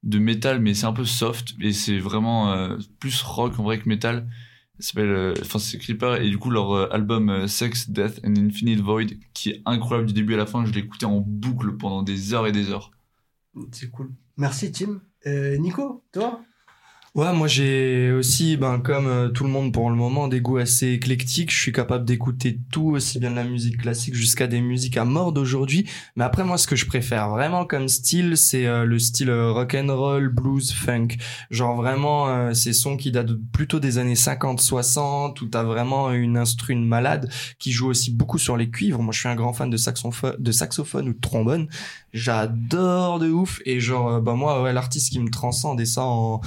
[0.04, 3.90] de métal, mais c'est un peu soft, et c'est vraiment plus rock en vrai que
[3.90, 4.30] métal.
[4.82, 8.82] S'appelle, euh, c'est Creeper, et du coup, leur euh, album euh, Sex, Death and Infinite
[8.82, 12.34] Void, qui est incroyable du début à la fin, je écouté en boucle pendant des
[12.34, 12.92] heures et des heures.
[13.72, 14.12] C'est cool.
[14.38, 15.02] Merci Tim.
[15.60, 16.42] Nico, toi?
[17.14, 20.60] Ouais, moi j'ai aussi, ben, comme euh, tout le monde pour le moment, des goûts
[20.60, 21.52] assez éclectiques.
[21.52, 25.04] Je suis capable d'écouter tout, aussi bien de la musique classique jusqu'à des musiques à
[25.04, 25.90] mort d'aujourd'hui.
[26.16, 29.52] Mais après, moi, ce que je préfère vraiment comme style, c'est euh, le style euh,
[29.52, 31.10] rock and roll, blues, funk.
[31.50, 36.72] Genre vraiment, ces sons qui datent plutôt des années 50-60, où t'as vraiment une instru
[36.72, 39.02] une malade qui joue aussi beaucoup sur les cuivres.
[39.02, 41.68] Moi, je suis un grand fan de saxophone, de saxophone ou de trombone.
[42.14, 43.60] J'adore de ouf.
[43.66, 46.40] Et genre, bah moi, ouais, l'artiste qui me transcende et ça en,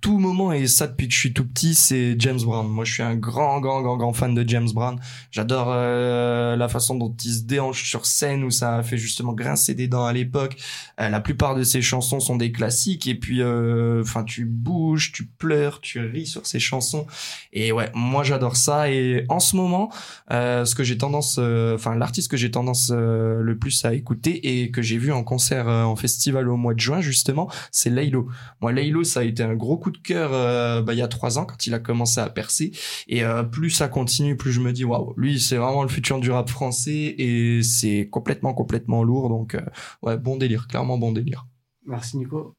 [0.00, 2.68] tout moment et ça depuis que je suis tout petit c'est James Brown.
[2.68, 5.00] Moi je suis un grand grand grand grand fan de James Brown.
[5.30, 9.32] J'adore euh, la façon dont il se déhanche sur scène où ça a fait justement
[9.32, 10.56] grincer des dents à l'époque.
[11.00, 15.12] Euh, la plupart de ses chansons sont des classiques et puis euh, enfin tu bouges
[15.12, 17.06] tu pleures tu ris sur ses chansons.
[17.52, 18.90] Et ouais moi j'adore ça.
[18.90, 19.90] Et en ce moment
[20.30, 24.60] euh, ce que j'ai tendance euh, enfin l'artiste que j'ai tendance le plus à écouter
[24.62, 28.28] et que j'ai vu en concert en festival au mois de juin justement c'est Laylo.
[28.60, 31.02] Moi Laylo ça a été un gros coup coup de cœur euh, bah, il y
[31.02, 32.72] a trois ans quand il a commencé à percer.
[33.06, 36.18] Et euh, plus ça continue, plus je me dis waouh, lui c'est vraiment le futur
[36.18, 39.28] du rap français et c'est complètement complètement lourd.
[39.28, 39.60] Donc euh,
[40.02, 41.46] ouais, bon délire, clairement bon délire.
[41.84, 42.56] Merci Nico.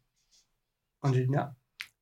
[1.02, 1.54] Angelina?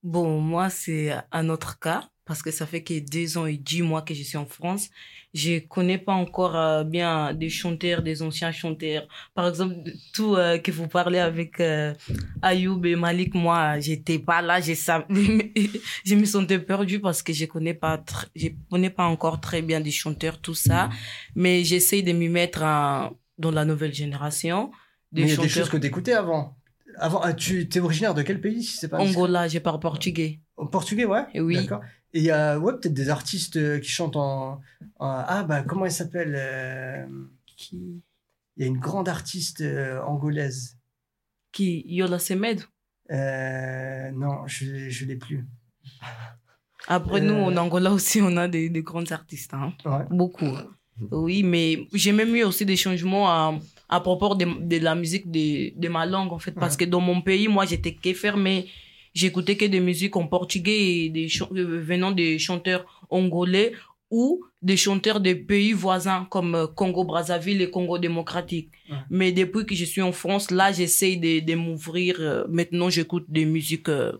[0.03, 3.81] Bon, moi, c'est un autre cas parce que ça fait que deux ans et dix
[3.81, 4.89] mois que je suis en France.
[5.33, 9.07] Je connais pas encore euh, bien des chanteurs, des anciens chanteurs.
[9.33, 9.75] Par exemple,
[10.13, 11.93] tout euh, que vous parlez avec euh,
[12.41, 14.59] Ayoub et Malik, moi, j'étais pas là.
[14.61, 14.71] Je
[16.15, 18.01] me sentais perdue parce que je connais pas,
[18.35, 20.89] je connais pas encore très bien des chanteurs, tout ça.
[21.35, 24.71] Mais j'essaye de m'y mettre en- dans la nouvelle génération.
[25.11, 26.57] Mais il y a des choses que t'écoutais avant.
[26.97, 30.39] Avant, ah, tu es originaire de quel pays si c'est pas Angola, je parle portugais.
[30.55, 31.25] Au portugais, ouais?
[31.35, 31.55] Oui.
[31.55, 31.81] D'accord.
[32.15, 34.61] Et il y a ouais, peut-être des artistes euh, qui chantent en,
[34.99, 37.05] en- Ah, bah, comment elle s'appelle euh,
[37.57, 38.01] Qui
[38.55, 40.77] Il y a une grande artiste euh, angolaise.
[41.51, 42.61] Qui Yola Semed?
[43.11, 44.65] Euh, non, je
[45.03, 45.45] ne l'ai plus.
[46.87, 49.53] Après, nous, en Angola aussi, on a des, des grands artistes.
[49.53, 49.73] Hein.
[50.09, 50.51] Beaucoup.
[51.11, 53.59] Oui, mais j'ai même eu aussi des changements à,
[53.89, 56.53] à propos de, de la musique de, de ma langue, en fait.
[56.53, 58.69] Parce que dans mon pays, moi, j'étais que fermé.
[59.15, 63.71] J'écoutais que des musiques en portugais et des euh, venant des chanteurs angolais
[64.11, 68.69] ou des chanteurs des pays voisins comme euh, Congo-Brazzaville et Congo démocratique.
[68.89, 68.97] Ouais.
[69.09, 72.17] Mais depuis que je suis en France, là, j'essaye de, de m'ouvrir.
[72.19, 74.11] euh, Maintenant, j'écoute des musiques, euh,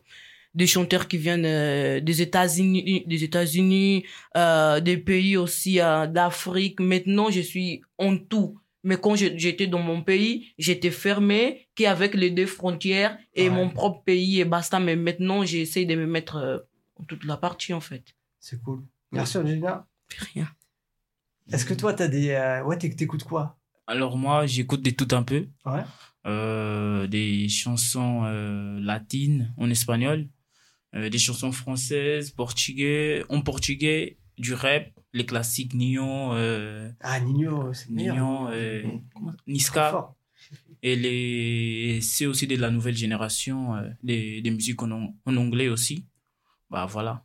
[0.54, 4.06] des chanteurs qui viennent euh, des États-Unis, des États-Unis,
[4.38, 6.80] euh, des pays aussi d'Afrique.
[6.80, 8.58] Maintenant, je suis en tout.
[8.86, 13.56] Mais quand j'étais dans mon pays, j'étais fermé qu'avec les deux frontières et Ouais.
[13.56, 14.80] mon propre pays et basta.
[14.80, 16.60] Mais maintenant, j'essaie de me mettre euh,
[17.08, 18.16] toute la partie, en fait.
[18.40, 18.84] C'est cool.
[19.12, 19.88] Merci, Angelina.
[20.34, 20.48] Rien.
[21.52, 22.30] Est-ce que toi, t'as des.
[22.30, 23.58] euh, Ouais, t'éc- t'écoutes quoi?
[23.88, 25.48] Alors moi, j'écoute des tout un peu.
[25.66, 25.82] Ouais.
[26.28, 30.28] Euh, des chansons euh, latines en espagnol,
[30.96, 37.74] euh, des chansons françaises, portugais, en portugais, du rap, les classiques Nyon, euh, Ah, Nino,
[37.74, 38.82] c'est euh,
[39.12, 40.12] Trop Niska.
[40.84, 45.38] Et les, c'est aussi de la nouvelle génération, euh, des, des musiques en, an- en
[45.38, 46.06] anglais aussi.
[46.70, 47.24] Bah voilà.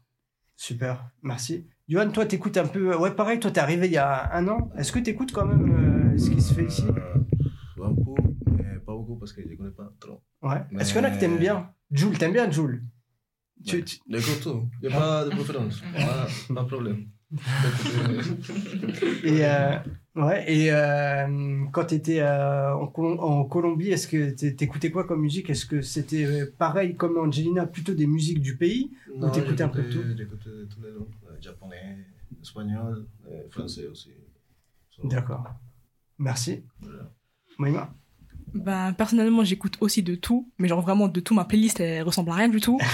[0.57, 1.67] Super, merci.
[1.89, 2.95] Johan, toi, t'écoutes un peu.
[2.97, 4.71] Ouais, pareil, toi, t'es arrivé il y a un an.
[4.77, 6.85] Est-ce que t'écoutes quand même euh, ce qui se fait ici?
[6.87, 8.15] Euh, un peu,
[8.53, 10.23] mais pas beaucoup parce que je ne connais pas trop.
[10.43, 10.59] Ouais.
[10.79, 11.73] Est-ce qu'il y en a que t'aimes bien?
[11.91, 12.85] Jules, t'aimes bien Jules
[13.65, 14.69] J'écoute tout.
[14.83, 15.81] Il n'y a pas de préférence.
[15.93, 17.07] Pas, pas de problème.
[19.23, 19.77] Et, euh,
[20.17, 25.05] ouais, et euh, quand tu étais en, Colom- en Colombie, est-ce que t'é- t'écoutais quoi
[25.05, 25.49] comme musique?
[25.51, 28.91] Est-ce que c'était euh, pareil comme Angelina, plutôt des musiques du pays?
[29.15, 30.03] Ou Non, t'écoutais un peu tout?
[30.17, 31.07] j'écoutais- tous les langues.
[31.31, 31.99] euh, japonais,
[32.43, 34.11] espagnol, euh, français aussi.
[34.91, 35.45] So, D'accord.
[36.19, 36.65] Merci.
[36.81, 37.11] voilà.
[37.59, 37.95] Moïma?
[38.55, 41.35] Ben, personnellement, j'écoute aussi de tout, mais genre vraiment de tout.
[41.35, 42.79] Ma playlist, elle ressemble à rien du tout.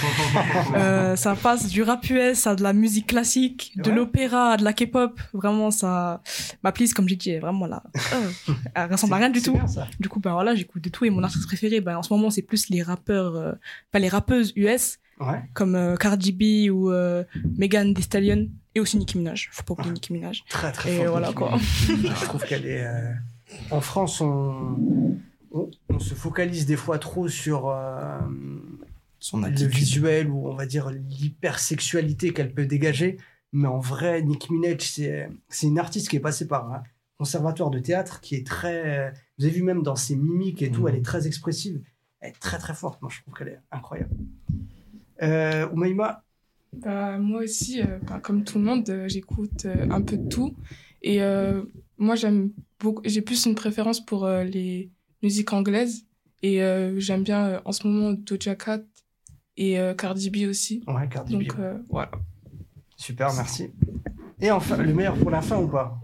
[0.75, 3.95] Euh, ça passe du rap US à de la musique classique, de Ouais.
[3.95, 5.19] l'opéra, à de la K-pop.
[5.33, 6.21] Vraiment, ça,
[6.63, 7.83] ma playlist, comme j'ai dit, est vraiment là.
[8.13, 9.53] Euh, elle ressemble à rien du tout.
[9.53, 9.65] bien.
[9.99, 11.05] Du coup, ben voilà, j'écoute de tout.
[11.05, 13.51] Et mon artiste préféré, ben, en ce moment, c'est plus les rappeurs, euh,
[13.91, 15.41] enfin, les rappeuses US, Ouais.
[15.53, 17.23] comme euh, Cardi B ou euh,
[17.57, 19.49] Megan Thee Stallion, et aussi Nicki Minaj.
[19.51, 20.43] Faut pas oublier Nicki Minaj.
[20.49, 21.11] Très, très Et fort.
[21.11, 21.57] voilà, quoi.
[21.87, 22.85] Je trouve qu'elle est.
[22.85, 23.11] euh,
[23.71, 25.17] En France, on...
[25.51, 28.19] on, on se focalise des fois trop sur euh,
[29.19, 33.17] Son le visuel ou on va dire l'hypersexualité qu'elle peut dégager.
[33.53, 36.83] Mais en vrai, Nicki Minaj, c'est c'est une artiste qui est passée par un
[37.17, 39.11] conservatoire de théâtre qui est très.
[39.39, 40.87] Vous avez vu même dans ses mimiques et tout, Mhm.
[40.89, 41.81] elle est très expressive.
[42.19, 43.01] Elle est très très forte.
[43.01, 44.11] Moi, je trouve qu'elle est incroyable.
[45.23, 46.23] Euh, Oumaima,
[46.73, 50.27] Bah, moi aussi, euh, bah, comme tout le monde, euh, j'écoute euh, un peu de
[50.27, 50.55] tout.
[51.01, 51.63] Et euh,
[51.97, 54.91] moi, j'aime beaucoup, j'ai plus une préférence pour euh, les
[55.23, 56.03] musiques anglaises.
[56.43, 58.81] Et euh, j'aime bien euh, en ce moment Doja Cat
[59.57, 60.83] et euh, Cardi B aussi.
[60.87, 62.11] ouais, Cardi B, Donc euh, voilà.
[62.95, 63.71] super, merci.
[64.39, 65.99] Et enfin, le meilleur pour la fin ou pas?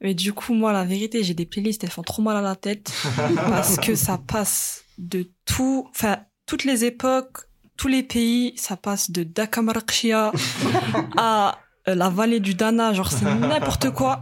[0.00, 2.54] Mais du coup, moi, la vérité, j'ai des playlists, elles font trop mal à la
[2.56, 2.92] tête.
[3.34, 7.38] parce que ça passe de tout, enfin, toutes les époques,
[7.76, 10.32] tous les pays, ça passe de Dakamarkshia
[11.16, 11.58] à
[11.94, 14.20] la vallée du Dana, genre c'est n'importe quoi.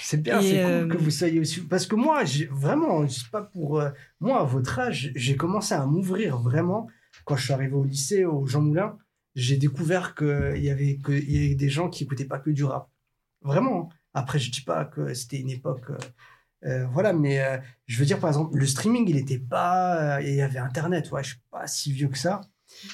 [0.00, 1.60] C'est bien, c'est cool euh, que vous soyez aussi.
[1.60, 3.80] Parce que moi, vraiment, c'est pas pour.
[3.80, 3.90] euh,
[4.20, 6.88] moi, à votre âge, j'ai commencé à m'ouvrir vraiment.
[7.24, 8.96] Quand je suis arrivé au lycée, au Jean Moulin,
[9.34, 12.64] j'ai découvert qu'il y, avait que- y avait des gens qui écoutaient pas que du
[12.64, 12.88] rap.
[13.42, 13.90] Vraiment.
[14.14, 15.90] Après, je dis pas que c'était une époque.
[15.90, 15.98] euh,
[16.64, 20.16] euh, voilà, mais euh, je veux dire, par exemple, le streaming, il était pas.
[20.16, 22.40] euh, Il y avait Internet, ouais, je suis pas si vieux que ça.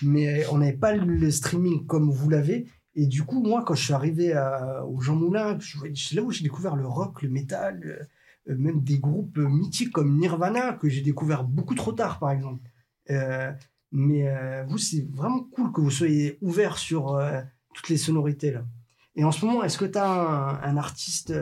[0.02, 2.66] Mais on n'avait pas le streaming comme vous l'avez.
[2.96, 6.30] Et du coup, moi, quand je suis arrivé à- au Jean Moulin, c'est là où
[6.30, 10.74] j'ai découvert le rock, le métal, euh, euh, même des groupes euh, mythiques comme Nirvana,
[10.74, 12.62] que j'ai découvert beaucoup trop tard, par exemple.
[13.10, 13.52] Euh,
[13.92, 17.20] Mais euh, vous, c'est vraiment cool que vous soyez ouvert sur
[17.74, 18.64] toutes les sonorités là.
[19.16, 21.32] Et en ce moment, est-ce que tu as un, un artiste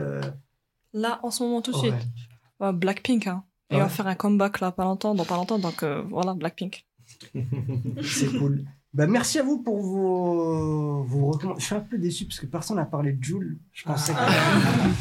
[0.93, 1.89] Là, en ce moment, tout de ouais.
[1.99, 2.73] suite.
[2.79, 3.43] Blackpink, hein.
[3.71, 3.81] Et Ouais.
[3.81, 5.57] on va faire un comeback là, pas longtemps, dans pas longtemps.
[5.57, 6.85] Donc voilà, Blackpink.
[8.03, 8.65] C'est cool.
[8.93, 11.59] Bah, merci à vous pour vos, vos recommandations.
[11.59, 13.57] Je suis un peu déçu parce que personne n'a parlé de Joule.
[13.73, 14.27] Je pensais Ah.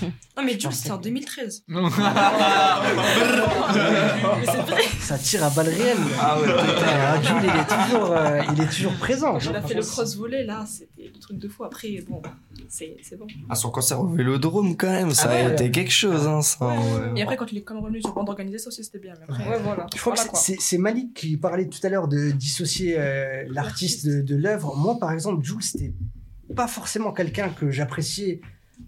[0.01, 0.07] que...
[0.35, 1.65] Non, mais Jules, c'était en que- 2013.
[1.69, 1.83] Mais
[4.47, 4.83] c'est vrai.
[5.01, 5.99] Ça tire à balles réelles.
[6.19, 6.47] Ah ouais,
[6.87, 9.39] Ah, Jules, il est toujours, euh, il est toujours présent.
[9.39, 11.65] Il a fait le cross volet là, c'était le truc de fou.
[11.65, 12.23] Après, bon,
[12.69, 13.27] c'est c'est bon.
[13.51, 15.71] À son concert au Vélodrome, quand même, ça Ah ouais, a été ouais.
[15.71, 16.65] quelque chose, hein, ça.
[16.67, 16.75] ouais.
[17.17, 19.13] Et après, quand il est quand même revenu sur bande organisée, ça aussi c'était bien.
[19.19, 19.87] Mais après, Ouais, voilà.
[19.95, 22.95] Je crois Voilà, que c'est- c'est c'est Malik qui parlait tout à l'heure de dissocier
[22.99, 24.77] euh, l'artiste de, de l'œuvre.
[24.77, 25.95] Moi, par exemple, Jules, c'était
[26.57, 28.41] pas forcément quelqu'un que j'appréciais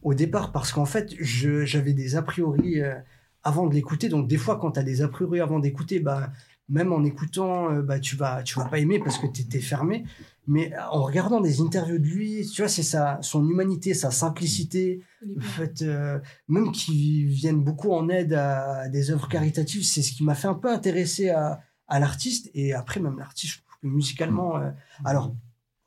[0.02, 2.94] au départ parce qu'en fait, je- j'avais des a priori euh,
[3.42, 4.08] avant de l'écouter.
[4.08, 6.30] Donc, des fois, quand tu as des a priori avant d'écouter, bah,
[6.68, 9.60] même en écoutant, euh, bah, tu vas, tu vas pas aimer parce que tu étais
[9.60, 10.04] fermé.
[10.46, 15.00] Mais en regardant des interviews de lui, tu vois, c'est sa, son humanité, sa simplicité,
[15.22, 16.18] le fait, euh,
[16.48, 20.48] même qu'ils viennent beaucoup en aide à des œuvres caritatives, c'est ce qui m'a fait
[20.48, 22.50] un peu intéresser à, à l'artiste.
[22.54, 24.70] Et après, même l'artiste, musicalement, euh,
[25.04, 25.34] alors,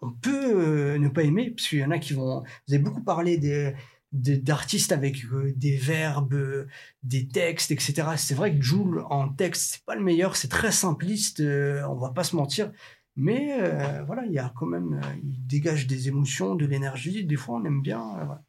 [0.01, 2.41] on peut euh, ne pas aimer, parce qu'il y en a qui vont.
[2.67, 3.73] Vous avez beaucoup parlé des
[4.13, 6.67] de- d'artistes avec euh, des verbes,
[7.03, 8.09] des textes, etc.
[8.17, 12.11] C'est vrai que Joule en texte, c'est pas le meilleur, c'est très simpliste, on va
[12.11, 12.71] pas se mentir.
[13.15, 13.57] Mais
[14.05, 17.25] voilà, il y a quand même, il dégage des émotions, de l'énergie.
[17.25, 18.39] Des fois, on aime bien.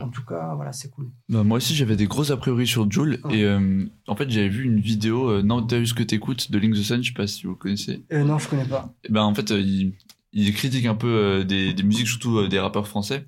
[0.00, 1.08] En tout cas, voilà, c'est cool.
[1.28, 3.18] Bah, moi aussi, j'avais des gros a priori sur Joule.
[3.24, 3.38] Ouais.
[3.38, 6.50] Et euh, en fait, j'avais vu une vidéo, euh, Non, t'as vu ce que t'écoutes,
[6.50, 8.04] de Link the Sun, je sais pas si vous connaissez.
[8.12, 8.92] Euh, non, je connais pas.
[9.04, 9.94] Et ben, en fait, euh, il,
[10.32, 13.26] il critique un peu euh, des, des musiques, surtout euh, des rappeurs français.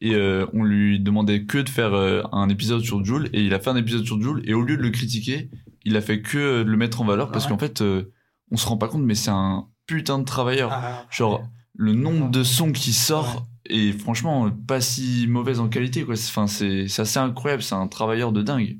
[0.00, 3.28] Et euh, on lui demandait que de faire euh, un épisode sur Joule.
[3.32, 4.42] Et il a fait un épisode sur Joule.
[4.44, 5.48] Et au lieu de le critiquer,
[5.84, 7.30] il a fait que euh, de le mettre en valeur.
[7.32, 7.50] Parce Ouais.
[7.52, 8.12] qu'en fait, euh,
[8.50, 10.70] on se rend pas compte, mais c'est un putain de travailleur.
[10.72, 11.42] Ah, Genre,
[11.74, 16.16] le nombre de sons qui sort est franchement pas si mauvaise en qualité, quoi.
[16.16, 17.62] C'est- Enfin, c'est c'est assez incroyable.
[17.62, 18.78] C'est un travailleur de dingue.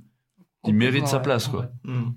[0.66, 1.52] Il mérite sa place, ouais.
[1.52, 1.70] quoi.
[1.84, 2.12] Hmm.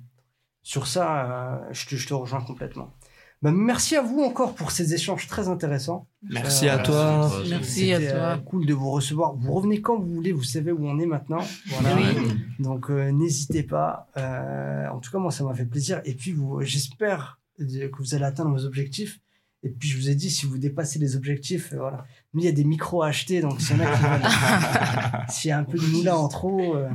[0.63, 2.93] Sur ça, euh, je, te, je te rejoins complètement.
[3.41, 6.07] Bah, merci à vous encore pour ces échanges très intéressants.
[6.23, 7.31] Merci Euh, à toi.
[7.49, 8.07] Merci à toi.
[8.09, 9.35] euh, cool de vous recevoir.
[9.35, 11.43] Vous revenez quand vous voulez, vous savez où on est maintenant.
[11.67, 11.95] Voilà.
[11.95, 12.33] Oui.
[12.59, 14.07] Donc euh, n'hésitez pas.
[14.17, 16.01] Euh, en tout cas, moi, ça m'a fait plaisir.
[16.05, 19.19] Et puis, vous- j'espère que vous allez atteindre vos objectifs.
[19.63, 22.05] Et puis, je vous ai dit, si vous dépassez les objectifs, voilà.
[22.35, 25.49] Il y a des micros à acheter, donc s'il y en a qui veulent- s'il
[25.49, 26.87] y a un peu de moulin en trop, euh,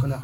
[0.00, 0.20] voilà.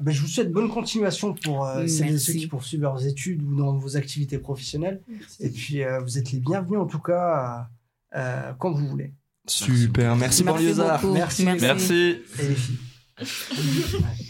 [0.00, 3.42] Ben, je vous souhaite bonne continuation pour euh, celles et ceux qui poursuivent leurs études
[3.42, 5.00] ou dans vos activités professionnelles.
[5.38, 7.68] Et puis, euh, vous êtes les bienvenus, en tout cas,
[8.16, 9.14] euh, quand vous voulez.
[9.46, 11.04] Super, merci, pour Merci.
[11.12, 11.44] Merci.
[11.44, 11.64] Merci.
[11.64, 11.94] Merci.
[12.40, 12.78] Et les filles.
[14.00, 14.26] Ouais.